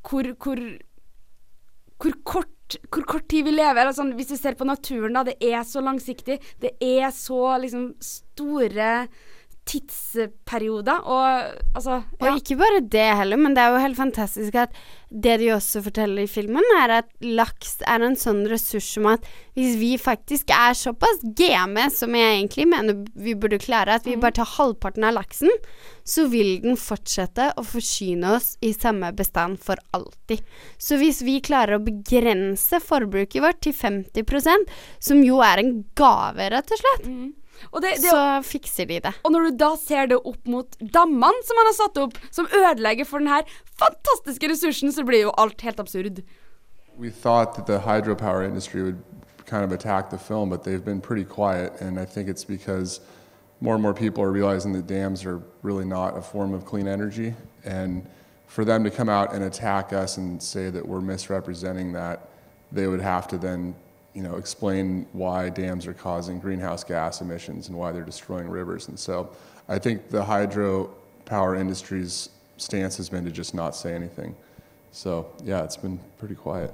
Hvor, 0.02 0.26
hvor, 0.42 0.62
hvor 2.02 2.16
kort 2.26 2.52
hvor 2.90 3.04
kort 3.06 3.28
tid 3.30 3.46
vi 3.46 3.52
lever. 3.54 3.86
Altså, 3.86 4.02
hvis 4.18 4.32
du 4.32 4.36
ser 4.38 4.56
på 4.58 4.66
naturen, 4.66 5.14
da, 5.14 5.22
det 5.26 5.36
er 5.38 5.62
så 5.62 5.78
langsiktig. 5.84 6.40
Det 6.58 6.72
er 6.82 7.12
så 7.14 7.38
liksom 7.62 7.92
store 8.02 9.06
tidsperioder. 9.66 11.02
Og 11.04 11.76
altså 11.76 12.02
Og 12.20 12.38
ikke 12.38 12.58
bare 12.60 12.82
det 12.82 13.08
heller, 13.18 13.40
men 13.40 13.56
det 13.56 13.62
er 13.64 13.74
jo 13.74 13.82
helt 13.82 13.98
fantastisk 13.98 14.54
at 14.60 14.74
det 15.10 15.36
de 15.38 15.52
også 15.54 15.84
forteller 15.84 16.24
i 16.24 16.30
filmen, 16.30 16.64
er 16.80 16.92
at 16.98 17.10
laks 17.22 17.76
er 17.86 18.02
en 18.02 18.16
sånn 18.18 18.42
ressurs 18.50 18.88
som 18.96 19.06
at 19.10 19.26
hvis 19.56 19.76
vi 19.78 19.92
faktisk 20.02 20.50
er 20.54 20.74
såpass 20.76 21.22
game 21.38 21.86
som 21.94 22.14
jeg 22.18 22.40
egentlig 22.40 22.66
mener 22.72 23.04
vi 23.14 23.36
burde 23.38 23.60
klare, 23.62 23.96
at 23.96 24.06
vi 24.08 24.16
bare 24.20 24.38
tar 24.40 24.50
halvparten 24.56 25.06
av 25.06 25.14
laksen, 25.16 25.52
så 26.06 26.26
vil 26.30 26.58
den 26.64 26.78
fortsette 26.80 27.52
å 27.56 27.64
forsyne 27.66 28.34
oss 28.36 28.54
i 28.66 28.72
samme 28.74 29.12
bestand 29.16 29.62
for 29.62 29.80
alltid. 29.96 30.42
Så 30.78 30.98
hvis 31.00 31.22
vi 31.26 31.38
klarer 31.44 31.78
å 31.78 31.86
begrense 31.86 32.82
forbruket 32.82 33.42
vårt 33.44 33.62
til 33.64 33.74
50% 33.78 34.70
som 34.98 35.22
jo 35.24 35.40
er 35.46 35.62
en 35.62 35.74
gave, 35.98 36.50
rett 36.52 36.74
og 36.74 36.82
slett, 36.82 37.10
Og 37.10 37.45
det, 37.82 37.96
det, 38.02 38.10
så 38.10 38.22
fikser 38.46 38.88
de 38.90 39.00
det. 39.04 39.12
Og 39.24 39.32
når 39.32 39.48
du 39.48 39.58
da 39.60 39.72
ser 39.80 40.10
det 40.12 40.18
opp 40.18 40.48
mot 40.50 40.78
dammene 40.80 41.44
som 41.46 41.60
man 41.60 41.70
har 41.70 41.76
satt 41.78 42.00
opp, 42.02 42.18
som 42.30 42.48
ødelegger 42.48 43.08
for 43.08 43.22
den 43.22 43.28
her 43.32 43.44
fantastiske 43.78 44.50
ressursen, 44.52 44.92
så 44.92 45.04
blir 45.04 45.26
jo 45.26 45.34
alt 45.38 45.60
helt 45.66 45.80
absurd. 45.80 46.22
We 46.98 47.10
thought 47.10 47.54
that 47.56 47.66
the 47.66 47.78
hydropower 47.84 48.44
industry 48.44 48.82
would 48.82 49.02
kind 49.46 49.64
of 49.64 49.72
attack 49.72 50.10
the 50.10 50.18
film, 50.18 50.50
but 50.50 50.64
they've 50.64 50.84
been 50.84 51.00
pretty 51.00 51.24
quiet, 51.24 51.72
and 51.80 51.98
I 51.98 52.04
think 52.04 52.28
it's 52.28 52.44
because 52.44 53.00
more 53.60 53.74
and 53.74 53.82
more 53.82 53.94
people 53.94 54.22
are 54.22 54.32
realizing 54.32 54.72
that 54.72 54.86
dams 54.86 55.24
are 55.24 55.40
really 55.62 55.84
not 55.84 56.16
a 56.16 56.22
form 56.22 56.52
of 56.54 56.64
clean 56.64 56.88
energy, 56.88 57.34
and 57.64 58.06
for 58.46 58.64
them 58.64 58.84
to 58.84 58.90
come 58.90 59.08
out 59.08 59.34
and 59.34 59.44
attack 59.44 59.92
us 59.92 60.16
and 60.16 60.42
say 60.42 60.70
that 60.70 60.86
we're 60.86 61.00
misrepresenting 61.00 61.92
that, 61.92 62.28
they 62.72 62.86
would 62.86 63.00
have 63.00 63.28
to 63.28 63.38
then, 63.38 63.74
you 64.16 64.22
know, 64.22 64.36
explain 64.36 65.06
why 65.12 65.38
dams 65.50 65.86
are 65.86 65.96
causing 66.08 66.40
greenhouse 66.46 66.82
gas 66.84 67.20
emissions 67.20 67.68
and 67.68 67.78
why 67.80 67.92
they're 67.92 68.10
destroying 68.14 68.48
rivers, 68.60 68.88
and 68.88 68.98
so 68.98 69.28
I 69.68 69.78
think 69.78 69.96
the 70.10 70.24
hydropower 70.24 71.52
industry's 71.60 72.30
stance 72.56 72.96
has 72.96 73.08
been 73.10 73.24
to 73.24 73.30
just 73.30 73.54
not 73.54 73.76
say 73.76 73.94
anything. 73.94 74.34
So 74.92 75.26
yeah, 75.44 75.64
it's 75.64 75.76
been 75.76 75.98
pretty 76.18 76.34
quiet. 76.34 76.72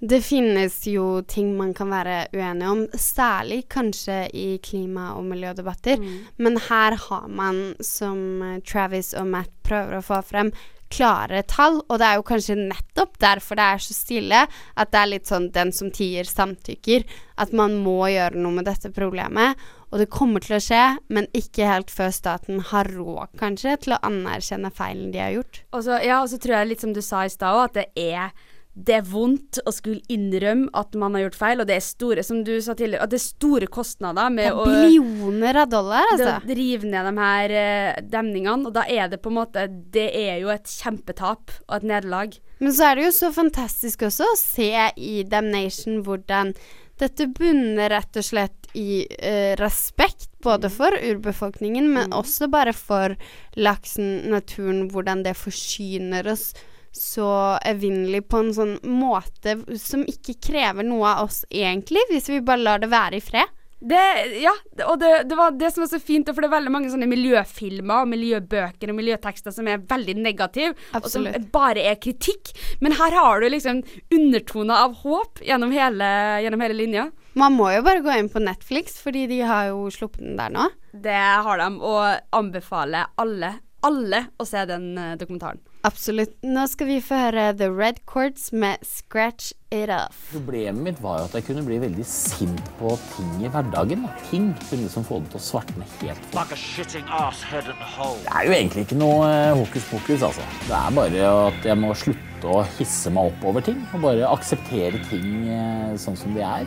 Det 0.00 0.20
finnes 0.20 0.86
jo 0.86 1.22
ting 1.22 1.54
man 1.56 1.72
kan 1.74 1.88
være 1.88 2.26
uenig 2.34 2.68
om, 2.68 2.82
særlig 2.94 3.62
kanskje 3.68 4.28
i 4.36 4.58
klima- 4.62 5.14
og 5.16 5.24
miljødebatter. 5.24 5.96
Mm. 5.96 6.18
Men 6.36 6.58
her 6.58 6.96
har 7.08 7.26
man, 7.28 7.74
som 7.80 8.42
Travis 8.66 9.14
og 9.14 9.26
Matt 9.26 9.50
prøver 9.62 9.96
å 9.96 10.04
få 10.04 10.20
frem, 10.20 10.52
klare 10.94 11.42
tall. 11.50 11.80
Og 11.88 12.00
det 12.00 12.08
er 12.08 12.18
jo 12.20 12.26
kanskje 12.28 12.58
nettopp 12.60 13.18
derfor 13.22 13.58
det 13.58 13.68
er 13.68 13.84
så 13.84 13.96
stille, 13.96 14.42
at 14.48 14.92
det 14.94 15.00
er 15.00 15.10
litt 15.10 15.30
sånn 15.30 15.50
den 15.54 15.72
som 15.74 15.90
tier, 15.94 16.28
samtykker. 16.28 17.06
At 17.40 17.54
man 17.56 17.76
må 17.82 18.04
gjøre 18.12 18.38
noe 18.38 18.60
med 18.60 18.68
dette 18.70 18.92
problemet. 18.94 19.58
Og 19.94 20.00
det 20.02 20.10
kommer 20.10 20.42
til 20.42 20.56
å 20.56 20.62
skje, 20.62 20.82
men 21.14 21.28
ikke 21.38 21.68
helt 21.70 21.92
før 21.94 22.10
staten 22.14 22.58
har 22.72 22.88
råd, 22.90 23.36
kanskje, 23.38 23.76
til 23.84 23.94
å 23.94 24.00
anerkjenne 24.06 24.72
feilen 24.74 25.12
de 25.14 25.22
har 25.22 25.36
gjort. 25.36 25.60
Og 25.70 25.84
så, 25.86 26.00
ja, 26.02 26.18
og 26.22 26.32
så 26.32 26.40
tror 26.42 26.56
jeg 26.58 26.72
litt 26.72 26.82
som 26.82 26.94
du 26.96 27.02
sa 27.04 27.22
i 27.22 27.30
stad 27.30 27.54
òg, 27.54 27.68
at 27.68 27.78
det 27.78 28.08
er 28.14 28.34
det 28.74 28.96
er 28.96 29.04
vondt 29.06 29.60
å 29.62 29.70
skulle 29.70 30.02
innrømme 30.10 30.66
at 30.74 30.96
man 30.98 31.14
har 31.14 31.28
gjort 31.28 31.38
feil, 31.38 31.62
og 31.62 31.68
det 31.68 31.76
er 31.78 31.84
store, 31.84 32.24
som 32.26 32.40
du 32.46 32.56
sa 32.62 32.74
tidligere, 32.74 33.06
at 33.06 33.12
det 33.12 33.20
er 33.20 33.24
store 33.28 33.68
kostnader 33.70 34.32
med 34.34 34.50
å 34.50 34.64
billioner 34.66 35.60
av 35.62 35.70
dollar, 35.70 36.08
altså. 36.10 36.32
å 36.42 36.56
rive 36.58 36.90
ned 36.90 37.06
de 37.06 37.12
her 37.20 37.54
eh, 37.60 38.00
demningene, 38.10 38.66
og 38.66 38.74
da 38.74 38.82
er 38.90 39.12
det 39.12 39.20
på 39.22 39.30
en 39.30 39.38
måte 39.38 39.68
Det 39.94 40.08
er 40.18 40.40
jo 40.42 40.50
et 40.52 40.66
kjempetap 40.70 41.54
og 41.68 41.76
et 41.78 41.86
nederlag. 41.92 42.34
Men 42.58 42.74
så 42.74 42.90
er 42.90 42.98
det 42.98 43.06
jo 43.06 43.14
så 43.14 43.30
fantastisk 43.34 44.08
også 44.08 44.26
å 44.32 44.40
se 44.40 44.72
i 44.98 45.14
Damnation 45.28 46.02
hvordan 46.06 46.54
dette 46.98 47.26
bunner 47.34 47.90
rett 47.90 48.18
og 48.18 48.26
slett 48.26 48.68
i 48.78 49.04
eh, 49.06 49.54
respekt 49.58 50.30
både 50.42 50.68
for 50.70 50.94
urbefolkningen, 50.94 51.88
men 51.94 52.14
også 52.14 52.50
bare 52.50 52.74
for 52.74 53.14
laksen, 53.54 54.26
naturen, 54.30 54.88
hvordan 54.90 55.22
det 55.26 55.38
forsyner 55.38 56.26
oss 56.34 56.50
så 56.94 57.58
evinnelig 57.66 58.24
på 58.30 58.40
en 58.42 58.54
sånn 58.54 58.76
måte 58.86 59.58
som 59.80 60.04
ikke 60.08 60.38
krever 60.48 60.86
noe 60.86 61.10
av 61.10 61.28
oss 61.28 61.42
egentlig, 61.50 62.06
hvis 62.10 62.30
vi 62.30 62.40
bare 62.44 62.62
lar 62.62 62.82
det 62.82 62.90
være 62.92 63.18
i 63.18 63.24
fred. 63.24 63.60
Det, 63.84 64.00
ja, 64.40 64.52
og 64.86 64.96
det, 65.02 65.08
det 65.28 65.36
var 65.36 65.56
det 65.60 65.68
som 65.74 65.82
var 65.82 65.90
så 65.90 65.98
fint, 66.00 66.30
for 66.30 66.40
det 66.40 66.48
er 66.48 66.54
veldig 66.54 66.72
mange 66.72 66.88
sånne 66.88 67.08
miljøfilmer 67.10 68.06
og 68.06 68.08
miljøbøker 68.14 68.88
og 68.88 68.96
miljøtekster 68.96 69.52
som 69.52 69.68
er 69.68 69.82
veldig 69.90 70.14
negative, 70.24 70.72
og 70.96 71.08
som 71.12 71.26
bare 71.52 71.84
er 71.90 71.98
kritikk. 72.00 72.54
Men 72.80 72.96
her 72.96 73.12
har 73.18 73.42
du 73.42 73.50
liksom 73.52 73.82
undertoner 74.14 74.86
av 74.86 74.96
håp 75.02 75.42
gjennom 75.44 75.74
hele, 75.74 76.08
gjennom 76.46 76.64
hele 76.64 76.78
linja. 76.78 77.10
Man 77.36 77.58
må 77.58 77.68
jo 77.74 77.84
bare 77.84 78.00
gå 78.00 78.16
inn 78.16 78.32
på 78.32 78.40
Netflix, 78.40 78.96
fordi 79.04 79.26
de 79.28 79.42
har 79.44 79.68
jo 79.74 79.90
sluppet 79.92 80.22
den 80.22 80.40
der 80.40 80.54
nå. 80.54 80.70
Det 81.04 81.20
har 81.44 81.60
de, 81.60 81.68
og 81.84 82.38
anbefaler 82.40 83.12
alle, 83.20 83.56
alle 83.84 84.24
å 84.40 84.48
se 84.48 84.64
den 84.70 84.94
eh, 84.96 85.16
dokumentaren. 85.20 85.60
Absolutt. 85.84 86.32
Nå 86.40 86.62
skal 86.72 86.88
vi 86.88 86.94
få 87.04 87.16
høre 87.26 87.50
The 87.60 87.66
Red 87.68 87.98
Chords 88.08 88.46
med 88.56 88.80
Scratch 88.88 89.50
It 89.68 89.90
Off. 89.92 90.30
Problemet 90.32 90.80
mitt 90.80 91.02
var 91.04 91.18
jo 91.20 91.26
at 91.28 91.34
jeg 91.36 91.44
kunne 91.50 91.64
bli 91.66 91.76
veldig 91.82 92.06
sint 92.08 92.70
på 92.78 92.94
ting 93.12 93.34
i 93.44 93.50
hverdagen. 93.52 94.06
da. 94.06 94.14
Ting 94.30 94.46
kunne 94.62 94.86
liksom 94.86 95.04
få 95.04 95.18
det 95.20 95.34
til 95.34 95.42
å 95.42 95.44
svartne 95.44 95.84
helt. 95.98 96.24
Like. 96.32 96.56
Det 96.56 98.32
er 98.32 98.48
jo 98.48 98.56
egentlig 98.56 98.86
ikke 98.86 98.96
noe 99.02 99.28
eh, 99.28 99.52
hokus 99.60 99.90
pokus, 99.90 100.24
altså. 100.30 100.48
Det 100.64 100.80
er 100.80 100.96
bare 101.02 101.28
at 101.50 101.68
jeg 101.68 101.82
må 101.84 101.92
slutte 101.92 102.56
å 102.56 102.64
hisse 102.78 103.12
meg 103.12 103.34
opp 103.34 103.46
over 103.52 103.68
ting, 103.68 103.84
og 103.92 104.08
bare 104.08 104.32
akseptere 104.32 105.04
ting 105.12 105.52
eh, 105.52 105.94
sånn 106.00 106.16
som 106.16 106.32
de 106.32 106.48
er. 106.48 106.64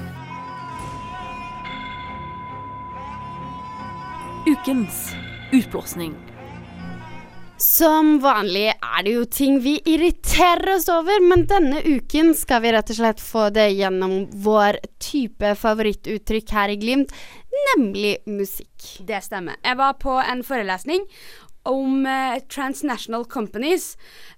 Ukens 4.45 5.07
utblåsning. 5.57 6.13
Som 7.57 8.19
vanlig 8.21 8.67
er 8.69 8.99
det 9.05 9.13
jo 9.15 9.23
ting 9.33 9.55
vi 9.63 9.79
irriterer 9.89 10.75
oss 10.75 10.85
over, 10.93 11.17
men 11.25 11.47
denne 11.49 11.81
uken 11.81 12.35
skal 12.37 12.61
vi 12.61 12.73
rett 12.75 12.91
og 12.93 12.99
slett 12.99 13.23
få 13.23 13.47
det 13.53 13.71
gjennom 13.73 14.27
vår 14.45 14.77
type 15.01 15.55
favorittuttrykk 15.57 16.53
her 16.53 16.75
i 16.75 16.77
Glimt, 16.77 17.15
nemlig 17.71 18.19
musikk. 18.29 18.99
Det 19.01 19.23
stemmer. 19.25 19.57
Jeg 19.65 19.79
var 19.79 19.97
på 19.97 20.19
en 20.21 20.45
forelesning 20.45 21.07
om 21.69 22.05
eh, 22.07 22.39
transnational 22.51 23.25
companies. 23.29 23.97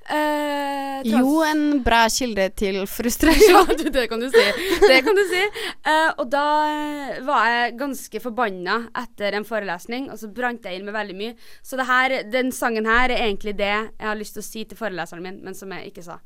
Eh, 0.09 1.03
trans- 1.03 1.11
Jo, 1.13 1.43
en 1.45 1.83
bra 1.85 2.01
kilde 2.09 2.47
til 2.57 2.79
frustrasjon. 2.95 3.67
ja, 3.69 3.75
du, 3.77 3.89
det 3.93 4.07
kan 4.11 4.19
du 4.23 4.29
si. 4.33 4.45
Det 4.87 4.97
kan 5.05 5.15
du 5.17 5.23
si. 5.29 5.43
Eh, 5.85 6.09
og 6.17 6.25
da 6.33 6.45
eh, 6.71 7.19
var 7.27 7.45
jeg 7.53 7.77
ganske 7.79 8.21
forbanna 8.23 8.79
etter 9.03 9.37
en 9.37 9.45
forelesning, 9.47 10.09
og 10.13 10.17
så 10.21 10.31
brant 10.33 10.65
jeg 10.65 10.79
inn 10.79 10.87
med 10.89 10.97
veldig 10.97 11.17
mye. 11.21 11.35
Så 11.61 11.77
det 11.79 11.87
her, 11.89 12.17
den 12.33 12.51
sangen 12.55 12.89
her 12.89 13.13
er 13.13 13.25
egentlig 13.27 13.55
det 13.59 13.69
jeg 13.71 14.07
har 14.09 14.17
lyst 14.19 14.37
til 14.37 14.43
å 14.45 14.49
si 14.49 14.65
til 14.65 14.79
foreleseren 14.79 15.23
min, 15.25 15.39
men 15.45 15.57
som 15.57 15.71
jeg 15.77 15.91
ikke 15.93 16.05
sa. 16.09 16.19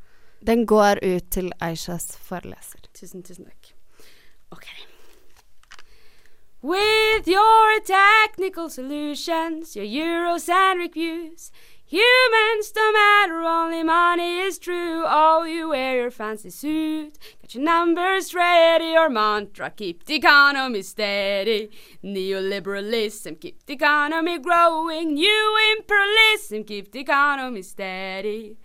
Den 0.43 0.65
går 0.67 0.99
ut 1.03 1.29
til 1.31 1.51
Aishas 1.63 2.09
foreleser. 2.27 2.87
Tusen, 2.95 3.23
tusen 3.23 3.45
takk. 3.47 3.73
OK. 4.51 4.67
With 6.63 7.27
your 7.27 7.81
technical 7.81 8.69
solutions, 8.69 9.75
your 9.75 9.83
Eurocentric 9.83 10.93
views, 10.93 11.51
humans 11.85 12.71
don't 12.71 12.93
matter, 12.93 13.41
only 13.41 13.83
money 13.83 14.39
is 14.39 14.59
true. 14.59 15.03
Oh, 15.05 15.43
you 15.43 15.67
wear 15.67 15.97
your 15.97 16.09
fancy 16.09 16.51
suit, 16.51 17.19
got 17.41 17.53
your 17.53 17.65
numbers 17.65 18.33
ready, 18.33 18.91
your 18.91 19.09
mantra, 19.09 19.71
keep 19.71 20.05
the 20.05 20.15
economy 20.15 20.83
steady. 20.83 21.69
Neoliberalism, 22.01 23.41
keep 23.41 23.65
the 23.65 23.73
economy 23.73 24.39
growing. 24.39 25.15
New 25.15 25.75
imperialism, 25.77 26.63
keep 26.63 26.93
the 26.93 27.01
economy 27.01 27.61
steady. 27.61 28.55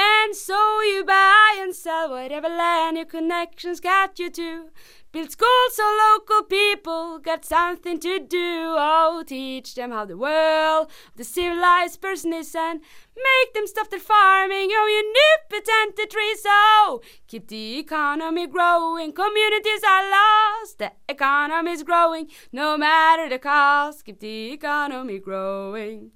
And 0.00 0.36
so 0.36 0.80
you 0.82 1.04
buy 1.04 1.56
and 1.58 1.74
sell 1.74 2.10
whatever 2.10 2.48
land 2.48 2.96
your 2.96 3.06
connections 3.06 3.80
got 3.80 4.16
you 4.20 4.30
to. 4.30 4.70
Build 5.10 5.30
schools 5.30 5.72
so 5.72 5.96
local 6.12 6.42
people 6.42 7.18
got 7.18 7.42
something 7.42 7.98
to 7.98 8.18
do. 8.18 8.74
Oh, 8.76 9.24
teach 9.26 9.74
them 9.74 9.90
how 9.90 10.04
the 10.04 10.18
world 10.18 10.90
the 11.16 11.24
civilized 11.24 12.02
person 12.02 12.34
is 12.34 12.54
and 12.54 12.80
make 13.16 13.54
them 13.54 13.66
stop 13.66 13.88
their 13.88 14.00
farming. 14.00 14.68
Oh, 14.70 14.86
you 14.86 15.02
nip 15.10 15.62
it 15.62 15.66
and 15.66 15.92
the 15.96 16.06
trees. 16.06 16.42
Oh, 16.44 17.00
keep 17.26 17.48
the 17.48 17.78
economy 17.78 18.46
growing. 18.48 19.12
Communities 19.12 19.82
are 19.82 20.10
lost. 20.10 20.78
The 20.78 20.92
economy's 21.08 21.82
growing. 21.82 22.28
No 22.52 22.76
matter 22.76 23.30
the 23.30 23.38
cost, 23.38 24.04
keep 24.04 24.20
the 24.20 24.52
economy 24.52 25.20
growing. 25.20 26.10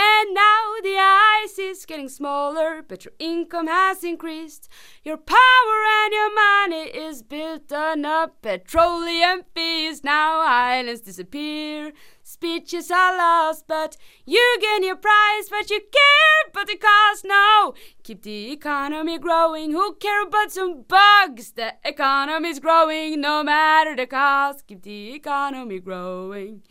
And 0.00 0.32
now 0.32 0.74
the 0.80 0.96
ice 0.96 1.58
is 1.58 1.84
getting 1.84 2.08
smaller, 2.08 2.84
but 2.86 3.04
your 3.04 3.14
income 3.18 3.66
has 3.66 4.04
increased. 4.04 4.68
Your 5.02 5.16
power 5.16 5.78
and 6.04 6.12
your 6.12 6.32
money 6.32 6.84
is 6.84 7.24
built 7.24 7.72
on 7.72 8.04
a 8.04 8.30
petroleum 8.40 9.42
fees. 9.56 10.04
Now 10.04 10.38
islands 10.38 11.00
disappear, 11.00 11.92
speeches 12.22 12.92
are 12.92 13.16
lost, 13.18 13.64
but 13.66 13.96
you 14.24 14.58
gain 14.60 14.84
your 14.84 14.94
prize, 14.94 15.48
but 15.50 15.68
you 15.68 15.80
care 15.80 16.48
about 16.48 16.68
the 16.68 16.76
cost. 16.76 17.24
No, 17.24 17.74
keep 18.04 18.22
the 18.22 18.52
economy 18.52 19.18
growing. 19.18 19.72
Who 19.72 19.94
care 19.94 20.22
about 20.22 20.52
some 20.52 20.82
bugs? 20.82 21.50
The 21.52 21.74
economy's 21.84 22.60
growing, 22.60 23.20
no 23.20 23.42
matter 23.42 23.96
the 23.96 24.06
cost. 24.06 24.64
Keep 24.68 24.82
the 24.82 25.14
economy 25.14 25.80
growing. 25.80 26.62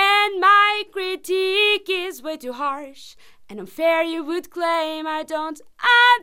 And 0.00 0.40
my 0.40 0.84
critique 0.92 1.88
is 1.90 2.22
way 2.22 2.38
too 2.38 2.54
harsh 2.54 3.16
and 3.50 3.58
unfair, 3.58 4.04
you 4.04 4.22
would 4.24 4.48
claim. 4.48 5.08
I 5.08 5.24
don't 5.24 5.60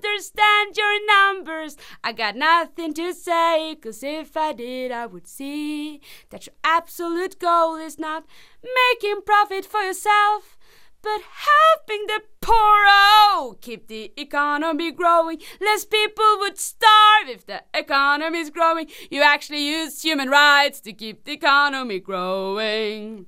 understand 0.02 0.78
your 0.78 1.06
numbers. 1.06 1.76
I 2.02 2.14
got 2.14 2.38
nothing 2.38 2.94
to 2.94 3.14
say, 3.14 3.76
cause 3.76 4.02
if 4.02 4.38
I 4.38 4.54
did, 4.54 4.92
I 4.94 5.06
would 5.08 5.28
see 5.28 6.00
that 6.30 6.48
your 6.48 6.56
absolute 6.64 7.38
goal 7.38 7.76
is 7.76 8.00
not 8.00 8.26
making 8.64 9.24
profit 9.26 9.66
for 9.66 9.82
yourself. 9.82 10.58
But 11.02 11.22
helping 11.22 12.08
the 12.08 12.22
poor, 12.42 12.56
oh, 12.56 13.58
keep 13.62 13.88
the 13.88 14.12
economy 14.18 14.92
growing. 14.92 15.40
Less 15.62 15.86
people 15.86 16.38
would 16.40 16.58
starve 16.58 17.30
if 17.30 17.46
the 17.46 17.64
economy 17.74 18.40
is 18.40 18.50
growing. 18.50 18.88
You 19.12 19.22
actually 19.22 19.68
use 19.68 20.02
human 20.02 20.30
rights 20.30 20.80
to 20.82 20.94
keep 20.94 21.26
the 21.26 21.34
economy 21.34 22.00
growing. 22.00 23.28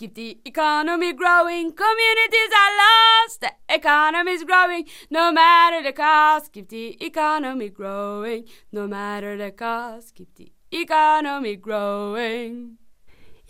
Keep 0.00 0.14
the 0.14 0.38
economy 0.46 1.12
growing. 1.12 1.72
Communities 1.72 2.50
are 2.56 2.74
lost. 2.78 3.42
The 3.42 3.52
economy 3.68 4.32
is 4.32 4.44
growing. 4.44 4.86
No 5.10 5.30
matter 5.30 5.82
the 5.82 5.92
cost, 5.92 6.54
keep 6.54 6.70
the 6.70 6.96
economy 7.04 7.68
growing. 7.68 8.46
No 8.72 8.88
matter 8.88 9.36
the 9.36 9.50
cost, 9.50 10.14
keep 10.14 10.34
the 10.36 10.52
economy 10.72 11.56
growing. 11.56 12.79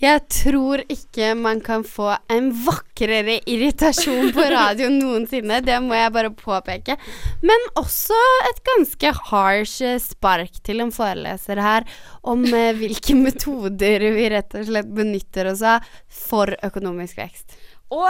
Jeg 0.01 0.23
tror 0.33 0.81
ikke 0.89 1.35
man 1.37 1.59
kan 1.61 1.83
få 1.85 2.09
en 2.33 2.47
vakrere 2.65 3.37
irritasjon 3.51 4.31
på 4.33 4.47
radio 4.55 4.89
noensinne. 4.95 5.59
Det 5.61 5.77
må 5.85 5.99
jeg 5.99 6.15
bare 6.15 6.31
påpeke. 6.33 6.97
Men 7.45 7.67
også 7.77 8.17
et 8.49 8.63
ganske 8.65 9.13
harsh 9.29 9.85
eh, 9.85 10.01
spark 10.01 10.57
til 10.65 10.81
en 10.81 10.95
foreleser 10.95 11.61
her 11.61 11.89
om 12.25 12.47
eh, 12.49 12.73
hvilke 12.81 13.19
metoder 13.19 14.09
vi 14.17 14.31
rett 14.33 14.57
og 14.57 14.71
slett 14.71 14.89
benytter 14.97 15.53
oss 15.53 15.65
av 15.77 15.85
for 16.09 16.57
økonomisk 16.65 17.21
vekst. 17.21 17.61
Og 17.93 18.09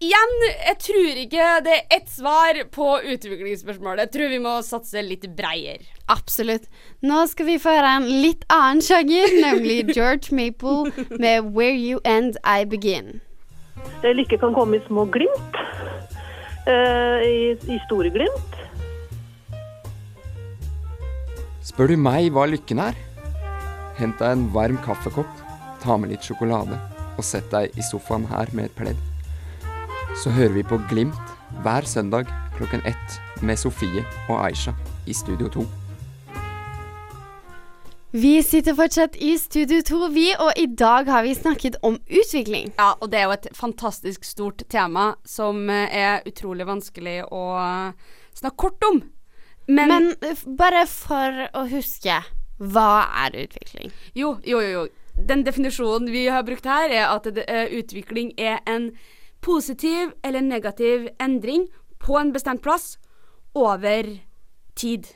igjen, 0.00 0.34
jeg 0.48 0.76
tror 0.80 1.18
ikke 1.22 1.48
det 1.64 1.74
er 1.76 1.96
ett 1.98 2.08
svar 2.10 2.58
på 2.72 2.88
utviklingsspørsmålet. 3.14 4.06
Jeg 4.06 4.12
tror 4.16 4.32
vi 4.32 4.40
må 4.42 4.54
satse 4.64 5.02
litt 5.04 5.26
breiere. 5.36 5.84
Absolutt. 6.10 6.66
Nå 7.06 7.22
skal 7.30 7.48
vi 7.50 7.58
få 7.62 7.74
høre 7.76 7.96
en 8.00 8.08
litt 8.24 8.46
annen 8.52 8.80
sjanger, 8.84 9.36
nemlig 9.42 9.82
George 9.96 10.34
Maple 10.34 10.92
med 11.10 11.52
'Where 11.52 11.76
You 11.76 12.00
End 12.04 12.40
I 12.44 12.64
Begin'. 12.64 13.20
Eh, 14.02 14.12
Lykke 14.16 14.40
kan 14.40 14.56
komme 14.56 14.80
i 14.80 14.86
små 14.88 15.04
glimt. 15.04 15.60
Uh, 16.68 17.20
I, 17.24 17.56
I 17.68 17.78
store 17.86 18.10
glimt. 18.12 18.56
Spør 21.64 21.92
du 21.92 21.96
meg 22.00 22.32
hva 22.34 22.46
lykken 22.48 22.80
er? 22.82 22.96
Hent 24.00 24.20
deg 24.20 24.32
en 24.32 24.48
varm 24.52 24.80
kaffekopp, 24.84 25.44
ta 25.84 25.96
med 26.00 26.12
litt 26.12 26.24
sjokolade 26.24 26.76
og 27.16 27.24
sett 27.26 27.48
deg 27.52 27.76
i 27.76 27.84
sofaen 27.84 28.24
her 28.30 28.48
med 28.56 28.70
et 28.70 28.76
pledd. 28.76 29.09
Så 30.16 30.30
hører 30.30 30.52
vi 30.52 30.62
på 30.66 30.76
Glimt 30.90 31.34
hver 31.62 31.86
søndag 31.86 32.26
klokken 32.56 32.82
ett 32.86 33.42
med 33.42 33.58
Sofie 33.58 34.02
og 34.28 34.40
Aisha 34.42 34.72
i 35.06 35.14
Studio 35.14 35.48
2. 35.48 35.62
Vi 38.10 38.32
sitter 38.42 38.74
fortsatt 38.74 39.14
i 39.22 39.36
Studio 39.38 39.78
2, 39.86 40.08
vi, 40.10 40.24
og 40.34 40.50
i 40.58 40.66
dag 40.66 41.06
har 41.06 41.22
vi 41.22 41.34
snakket 41.34 41.78
om 41.86 42.00
utvikling. 42.10 42.72
Ja, 42.78 42.96
og 42.98 43.12
det 43.12 43.20
er 43.20 43.28
jo 43.28 43.36
et 43.36 43.46
fantastisk 43.54 44.26
stort 44.26 44.64
tema 44.68 45.12
som 45.24 45.70
eh, 45.70 45.86
er 45.94 46.26
utrolig 46.26 46.66
vanskelig 46.66 47.20
å 47.30 47.44
snakke 48.34 48.58
kort 48.58 48.88
om. 48.90 48.98
Men, 49.70 49.94
Men 49.94 50.10
eh, 50.26 50.42
bare 50.58 50.82
for 50.90 51.46
å 51.54 51.64
huske, 51.70 52.18
hva 52.58 53.06
er 53.28 53.38
utvikling? 53.46 53.94
Jo, 54.18 54.34
jo, 54.42 54.58
jo. 54.58 54.84
Den 55.14 55.46
definisjonen 55.46 56.10
vi 56.10 56.26
har 56.26 56.42
brukt 56.42 56.66
her, 56.66 56.90
er 56.90 57.06
at 57.14 57.30
eh, 57.30 57.70
utvikling 57.78 58.34
er 58.34 58.58
en 58.66 58.90
positiv 59.40 60.12
eller 60.22 60.40
negativ 60.44 61.08
endring 61.20 61.68
på 62.00 62.18
en 62.20 62.32
bestemt 62.32 62.62
plass 62.62 62.98
over 63.54 64.18
tid. 64.74 65.06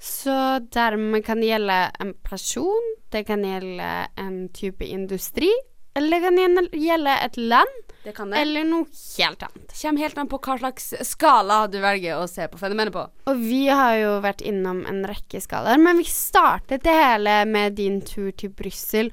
Så 0.00 0.58
dermed 0.72 1.24
kan 1.26 1.40
det 1.40 1.50
gjelde 1.50 1.78
en 2.00 2.14
person, 2.24 2.94
det 3.12 3.26
kan 3.28 3.42
gjelde 3.44 3.88
en 4.16 4.48
type 4.56 4.84
industri, 4.86 5.50
eller 5.94 6.20
det 6.20 6.28
kan 6.28 6.70
gjelde- 6.72 7.16
et 7.24 7.36
land, 7.36 7.80
Det 8.04 8.14
kan 8.16 8.30
det. 8.30 8.38
eller 8.38 8.64
noe 8.64 8.86
helt 9.18 9.42
annet. 9.42 9.74
Kommer 9.82 10.00
helt 10.00 10.18
an 10.18 10.28
på 10.28 10.38
hva 10.40 10.58
slags 10.58 10.94
skala 11.04 11.66
du 11.68 11.80
velger 11.80 12.16
å 12.16 12.28
se 12.28 12.46
på 12.48 12.58
fenomenet 12.58 12.92
på. 12.94 13.02
Og 13.26 13.36
vi 13.36 13.66
har 13.68 13.96
jo 13.98 14.20
vært 14.24 14.40
innom 14.40 14.86
en 14.88 15.04
rekke 15.04 15.40
skalaer, 15.42 15.78
men 15.78 15.98
vi 15.98 16.04
startet 16.04 16.82
det 16.82 16.94
hele 16.94 17.44
med 17.44 17.74
din 17.76 18.00
tur 18.00 18.30
til 18.32 18.50
Brussel 18.50 19.10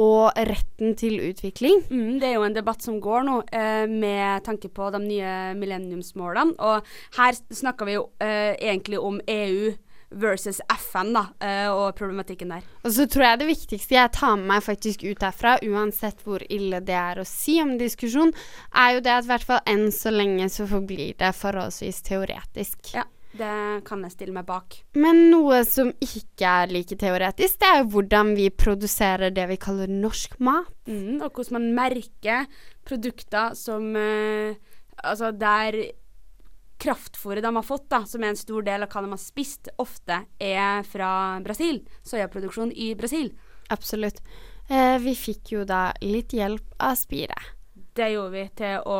og 0.00 0.34
retten 0.34 0.96
til 0.98 1.20
utvikling. 1.22 1.84
Mm, 1.90 2.18
det 2.18 2.28
er 2.28 2.36
jo 2.38 2.46
en 2.48 2.56
debatt 2.56 2.82
som 2.82 2.98
går 3.02 3.26
nå, 3.28 3.38
eh, 3.52 3.86
med 3.90 4.44
tanke 4.46 4.68
på 4.68 4.90
de 4.90 5.00
nye 5.04 5.54
millenniumsmålene. 5.58 6.58
Og 6.58 6.82
her 7.18 7.40
snakker 7.50 7.86
vi 7.86 7.98
jo 7.98 8.08
eh, 8.20 8.54
egentlig 8.58 8.98
om 8.98 9.20
EU 9.26 9.74
versus 10.14 10.60
FN, 10.68 11.12
da, 11.14 11.24
eh, 11.40 11.68
og 11.70 11.94
problematikken 11.98 12.52
der. 12.54 12.66
Og 12.84 12.92
så 12.94 13.06
tror 13.10 13.24
jeg 13.26 13.40
det 13.40 13.48
viktigste 13.48 13.96
jeg 13.96 14.12
tar 14.14 14.36
med 14.38 14.50
meg 14.52 14.66
faktisk 14.66 15.04
ut 15.06 15.20
derfra, 15.22 15.56
uansett 15.62 16.22
hvor 16.26 16.44
ille 16.48 16.80
det 16.84 16.96
er 16.98 17.20
å 17.20 17.26
si 17.28 17.60
om 17.62 17.76
diskusjon, 17.80 18.34
er 18.74 18.96
jo 18.96 19.04
det 19.04 19.14
at 19.14 19.26
i 19.26 19.32
hvert 19.32 19.48
fall 19.48 19.62
enn 19.70 19.88
så 19.94 20.14
lenge 20.14 20.48
så 20.52 20.68
forblir 20.70 21.16
det 21.18 21.34
forholdsvis 21.38 22.02
teoretisk. 22.06 22.94
Ja, 22.94 23.06
det 23.34 23.82
kan 23.86 24.04
jeg 24.06 24.14
stille 24.14 24.34
meg 24.34 24.46
bak. 24.48 24.76
Men 25.00 25.26
noe 25.32 25.62
som 25.66 25.90
ikke 26.04 26.52
er 26.62 26.72
like 26.74 26.98
teoretisk, 27.00 27.58
det 27.62 27.70
er 27.70 27.80
jo 27.80 27.90
hvordan 27.96 28.34
vi 28.38 28.48
produserer 28.54 29.34
det 29.34 29.48
vi 29.50 29.58
kaller 29.60 29.90
norsk 29.90 30.38
mat. 30.44 30.70
Mm, 30.86 31.18
og 31.24 31.30
hvordan 31.30 31.58
man 31.58 31.68
merker 31.78 32.48
produkter 32.86 33.56
som 33.58 33.94
eh, 33.96 34.54
Altså 35.04 35.32
der 35.34 35.74
kraftfôret 36.80 37.42
de 37.42 37.50
har 37.50 37.66
fått, 37.66 37.88
da, 37.90 38.04
som 38.08 38.22
er 38.22 38.32
en 38.32 38.38
stor 38.38 38.62
del 38.64 38.84
av 38.86 38.92
hva 38.92 39.02
de 39.04 39.10
har 39.10 39.20
spist, 39.20 39.68
ofte 39.82 40.20
er 40.40 40.86
fra 40.86 41.10
Brasil. 41.44 41.82
Soyaproduksjon 42.06 42.70
i 42.72 42.92
Brasil. 42.98 43.32
Absolutt. 43.74 44.22
Eh, 44.70 44.96
vi 45.02 45.16
fikk 45.18 45.52
jo 45.56 45.66
da 45.68 45.90
litt 46.04 46.32
hjelp 46.32 46.78
av 46.78 46.96
Spire. 46.96 47.36
Det 47.94 48.10
gjorde 48.10 48.34
vi 48.34 48.44
til 48.58 48.86
å 48.90 48.98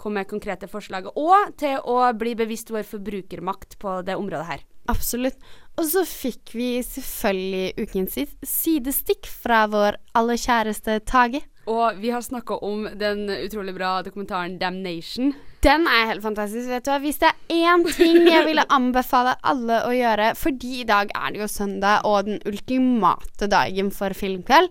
komme 0.00 0.22
med 0.22 0.30
konkrete 0.30 0.66
forslag, 0.70 1.06
og 1.14 1.54
til 1.60 1.78
å 1.78 1.98
bli 2.18 2.34
bevisst 2.38 2.72
vår 2.74 2.86
forbrukermakt 2.88 3.78
på 3.82 4.00
det 4.06 4.16
området 4.18 4.48
her. 4.48 4.64
Absolutt. 4.90 5.38
Og 5.80 5.86
så 5.88 6.02
fikk 6.06 6.52
vi 6.54 6.68
selvfølgelig 6.84 7.86
ukens 7.86 8.18
sidestikk 8.46 9.30
fra 9.30 9.64
vår 9.70 9.98
aller 10.18 10.40
kjæreste 10.40 10.98
Tage. 11.08 11.40
Og 11.70 11.98
vi 12.00 12.10
har 12.12 12.22
snakka 12.24 12.58
om 12.66 12.86
den 13.00 13.26
utrolig 13.30 13.74
bra 13.76 13.96
dokumentaren 14.04 14.58
Damnation. 14.60 15.32
Den 15.64 15.86
er 15.88 16.10
helt 16.10 16.24
fantastisk. 16.24 16.68
vet 16.68 16.84
du 16.84 16.90
hva? 16.92 16.98
Hvis 17.00 17.20
det 17.22 17.30
er 17.30 17.62
én 17.72 17.84
ting 17.88 18.26
jeg 18.28 18.44
ville 18.44 18.66
anbefale 18.78 19.36
alle 19.42 19.80
å 19.88 19.94
gjøre, 19.96 20.32
fordi 20.36 20.82
i 20.82 20.88
dag 20.88 21.12
er 21.16 21.32
det 21.32 21.40
jo 21.40 21.48
søndag 21.48 22.04
og 22.08 22.28
den 22.28 22.42
ultimate 22.48 23.48
dagen 23.48 23.88
for 23.94 24.12
filmkveld. 24.16 24.68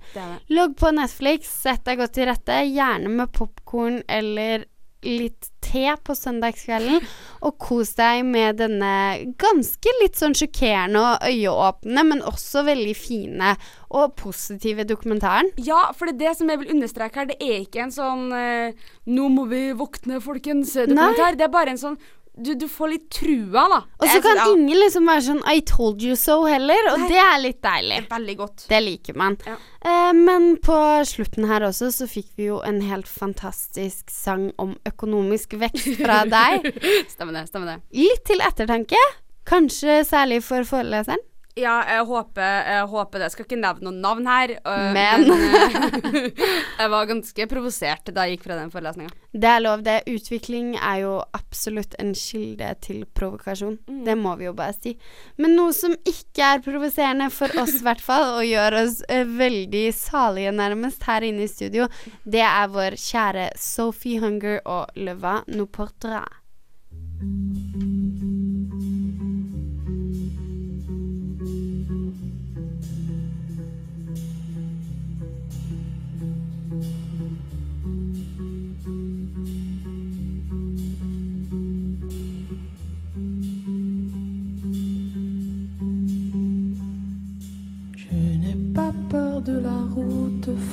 Logg 0.53 0.77
på 0.77 0.93
Netflix, 0.93 1.49
sett 1.63 1.82
deg 1.88 2.01
godt 2.03 2.13
til 2.19 2.29
rette, 2.29 2.62
gjerne 2.69 3.10
med 3.10 3.34
popkorn 3.34 4.03
eller 4.06 4.67
litt 5.05 5.49
te 5.63 5.85
på 6.03 6.15
søndagskvelden, 6.17 7.03
og 7.43 7.57
kos 7.61 7.93
deg 7.97 8.23
med 8.27 8.59
denne 8.61 8.93
ganske 9.41 9.93
litt 10.01 10.19
sånn 10.19 10.35
sjokkerende 10.37 11.01
og 11.01 11.27
øyeåpne, 11.29 12.05
men 12.09 12.25
også 12.27 12.65
veldig 12.67 12.95
fine 12.97 13.53
og 13.93 14.15
positive 14.19 14.85
dokumentaren. 14.89 15.51
Ja, 15.61 15.85
for 15.95 16.09
det 16.09 16.15
er 16.15 16.21
det 16.25 16.35
som 16.39 16.51
jeg 16.51 16.63
vil 16.63 16.73
understreke 16.75 17.21
her. 17.21 17.29
Det 17.29 17.39
er 17.41 17.61
ikke 17.61 17.85
en 17.85 17.95
sånn 17.95 18.25
eh, 18.33 18.73
'nå 19.05 19.29
må 19.29 19.47
vi 19.51 19.63
våkne, 19.77 20.21
folkens' 20.23 20.75
eh, 20.77 20.89
dokumentar. 20.89 21.37
Det 21.37 21.47
er 21.47 21.53
bare 21.53 21.75
en 21.75 21.83
sånn 21.85 21.97
du, 22.36 22.54
du 22.58 22.65
får 22.67 22.89
litt 22.89 23.04
trua, 23.13 23.67
da. 23.69 23.78
Og 24.02 24.08
så 24.10 24.22
kan 24.26 24.39
ja, 24.39 24.46
ingen 24.56 24.80
liksom 24.80 25.06
være 25.06 25.22
sånn 25.28 25.41
'I 25.46 25.62
told 25.69 26.02
you 26.02 26.15
so' 26.17 26.48
heller, 26.50 26.80
og 26.93 27.04
Nei. 27.04 27.10
det 27.12 27.19
er 27.22 27.41
litt 27.43 27.60
deilig. 27.62 27.98
Det 28.00 28.08
er 28.10 28.15
Veldig 28.15 28.36
godt. 28.38 28.65
Det 28.69 28.80
liker 28.84 29.17
man. 29.22 29.38
Ja. 29.46 29.58
Eh, 29.86 30.13
men 30.17 30.48
på 30.58 30.78
slutten 31.06 31.46
her 31.50 31.62
også 31.67 31.91
så 31.93 32.08
fikk 32.10 32.32
vi 32.38 32.48
jo 32.50 32.62
en 32.65 32.82
helt 32.82 33.08
fantastisk 33.08 34.10
sang 34.10 34.52
om 34.58 34.76
økonomisk 34.89 35.54
vekst 35.62 36.00
fra 36.02 36.23
deg. 36.38 36.71
Stemmer 37.12 37.38
det. 37.38 37.48
stemmer 37.52 37.75
det. 37.75 37.77
Litt 38.02 38.25
til 38.25 38.42
ettertanke. 38.42 38.98
Kanskje 39.46 40.02
særlig 40.08 40.42
for 40.44 40.63
foreleseren. 40.63 41.21
Ja, 41.54 41.83
jeg 41.85 42.06
håper, 42.10 42.41
jeg 42.65 42.85
håper 42.89 43.19
det. 43.19 43.25
Jeg 43.27 43.33
skal 43.35 43.45
ikke 43.45 43.60
nevne 43.62 43.85
noen 43.85 43.99
navn 44.01 44.25
her. 44.25 44.56
øh, 44.58 44.93
Men. 44.95 45.27
øh, 45.29 46.29
jeg 46.81 46.89
var 46.89 47.06
ganske 47.06 47.47
provosert 47.51 48.10
da 48.10 48.25
jeg 48.25 48.37
gikk 48.37 48.47
fra 48.47 48.58
den 48.58 48.71
forelesninga. 48.73 49.13
Det 49.33 49.49
er 49.49 49.62
lov, 49.62 49.83
det. 49.85 49.99
Utvikling 50.10 50.73
er 50.79 51.04
jo 51.04 51.13
absolutt 51.37 51.93
en 52.01 52.13
kilde 52.17 52.71
til 52.81 53.06
provokasjon. 53.06 53.77
Mm. 53.85 54.01
Det 54.08 54.17
må 54.17 54.33
vi 54.41 54.49
jo 54.49 54.56
bare 54.58 54.73
si. 54.79 54.95
Men 55.37 55.54
noe 55.60 55.77
som 55.77 55.93
ikke 56.10 56.49
er 56.56 56.65
provoserende 56.65 57.29
for 57.33 57.54
oss, 57.62 57.77
i 57.77 57.85
hvert 57.85 58.01
fall, 58.01 58.27
og 58.39 58.49
gjør 58.49 58.79
oss 58.81 58.99
uh, 59.10 59.23
veldig 59.37 59.85
salige 59.93 60.54
nærmest 60.58 61.06
her 61.06 61.21
inne 61.29 61.45
i 61.45 61.51
studio, 61.51 61.85
det 62.25 62.41
er 62.41 62.73
vår 62.73 62.97
kjære 62.97 63.51
Sophie 63.62 64.21
Hunger 64.23 64.62
og 64.65 64.89
Le 64.97 65.13
Va 65.21 65.41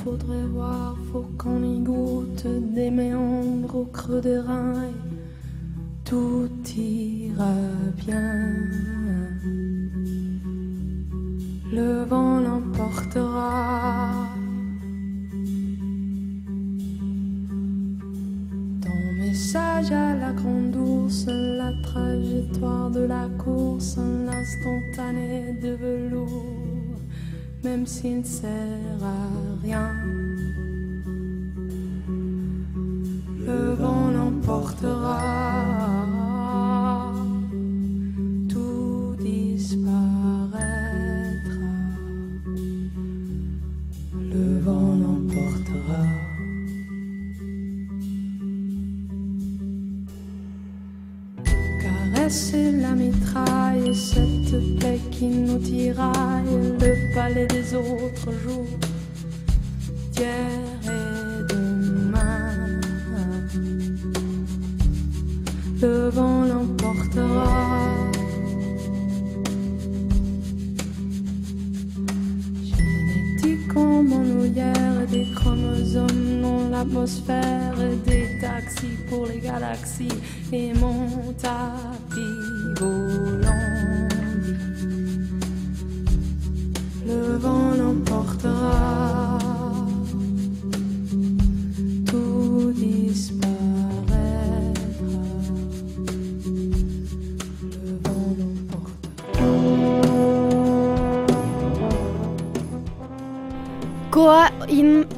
faudrait 0.03 0.47
voir, 0.53 0.95
faut 1.11 1.27
qu'on 1.37 1.63
y 1.63 1.79
goûte 1.79 2.47
des 2.73 2.89
méandres 2.89 3.75
au 3.75 3.85
creux 3.85 4.21
des 4.21 4.39
reins. 4.39 4.91
Tout 6.03 6.49
ira 6.75 7.53
bien. 7.97 8.51
Le 11.71 12.03
vent 12.03 12.39
l'emportera. 12.39 14.09
Ton 18.81 18.99
message 19.19 19.91
à 19.91 20.15
la 20.15 20.31
grande 20.33 20.75
ours, 20.75 21.27
la 21.27 21.71
trajectoire 21.83 22.89
de 22.89 23.01
la 23.01 23.29
course, 23.37 23.97
l'instantané 23.97 25.59
de 25.61 25.71
velours, 25.75 26.45
même 27.63 27.85
s'il 27.85 28.19
ne 28.19 28.23
sert 28.23 29.03
à 29.03 29.10
et 60.21 61.43
demain. 61.49 62.79
Le 65.81 66.09
vent 66.09 66.45
l'emportera. 66.45 67.77
Génétique 72.63 73.67
comme 73.73 74.13
en 74.13 74.45
hier, 74.45 75.07
des 75.09 75.25
chromosomes 75.35 76.41
dans 76.41 76.69
l'atmosphère, 76.69 77.75
des 78.05 78.27
taxis 78.39 78.97
pour 79.09 79.25
les 79.25 79.39
galaxies 79.39 80.19
et 80.51 80.73
mon 80.73 81.33
tapis 81.33 82.37
volant. 82.79 83.30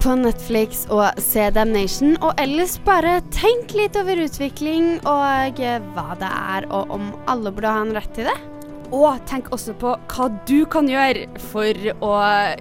På 0.04 0.14
Netflix 0.20 0.82
og 0.92 1.20
se 1.22 1.46
Damnation, 1.56 2.18
og 2.20 2.36
ellers 2.42 2.76
bare 2.84 3.22
tenk 3.32 3.72
litt 3.78 3.96
over 3.96 4.20
utvikling 4.26 4.98
og 5.08 5.62
eh, 5.64 5.78
hva 5.96 6.18
det 6.20 6.28
er, 6.28 6.66
og 6.76 6.92
om 6.92 7.06
alle 7.32 7.54
burde 7.56 7.72
ha 7.72 7.86
en 7.86 7.94
rett 7.96 8.12
til 8.18 8.28
det. 8.28 8.36
Og 8.94 9.22
tenk 9.30 9.48
også 9.56 9.74
på 9.80 9.94
hva 10.12 10.26
du 10.50 10.66
kan 10.70 10.90
gjøre 10.92 11.24
for 11.46 11.80
å 12.04 12.10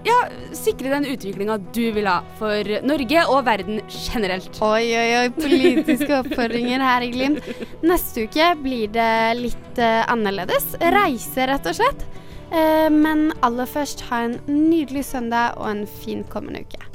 ja, 0.07 0.19
sikre 0.55 0.93
den 0.95 1.09
utviklinga 1.11 1.59
du 1.75 1.83
vil 1.97 2.07
ha 2.09 2.21
for 2.39 2.71
Norge 2.87 3.27
og 3.27 3.43
verden 3.51 3.83
generelt. 3.91 4.63
Oi, 4.63 4.87
oi, 4.95 5.11
oi, 5.19 5.27
politiske 5.35 6.15
oppfordringer 6.23 6.87
her 6.87 7.05
i 7.05 7.11
Glimt. 7.13 7.51
Neste 7.83 8.29
uke 8.29 8.53
blir 8.63 8.95
det 8.95 9.11
litt 9.41 9.83
uh, 9.83 10.07
annerledes. 10.07 10.73
Reise, 10.95 11.51
rett 11.51 11.69
og 11.69 11.77
slett. 11.83 12.07
Uh, 12.55 12.89
men 12.95 13.29
aller 13.45 13.69
først, 13.69 14.07
ha 14.09 14.25
en 14.31 14.39
nydelig 14.47 15.05
søndag 15.11 15.59
og 15.59 15.69
en 15.75 15.85
fin 16.01 16.25
kommende 16.33 16.65
uke. 16.65 16.92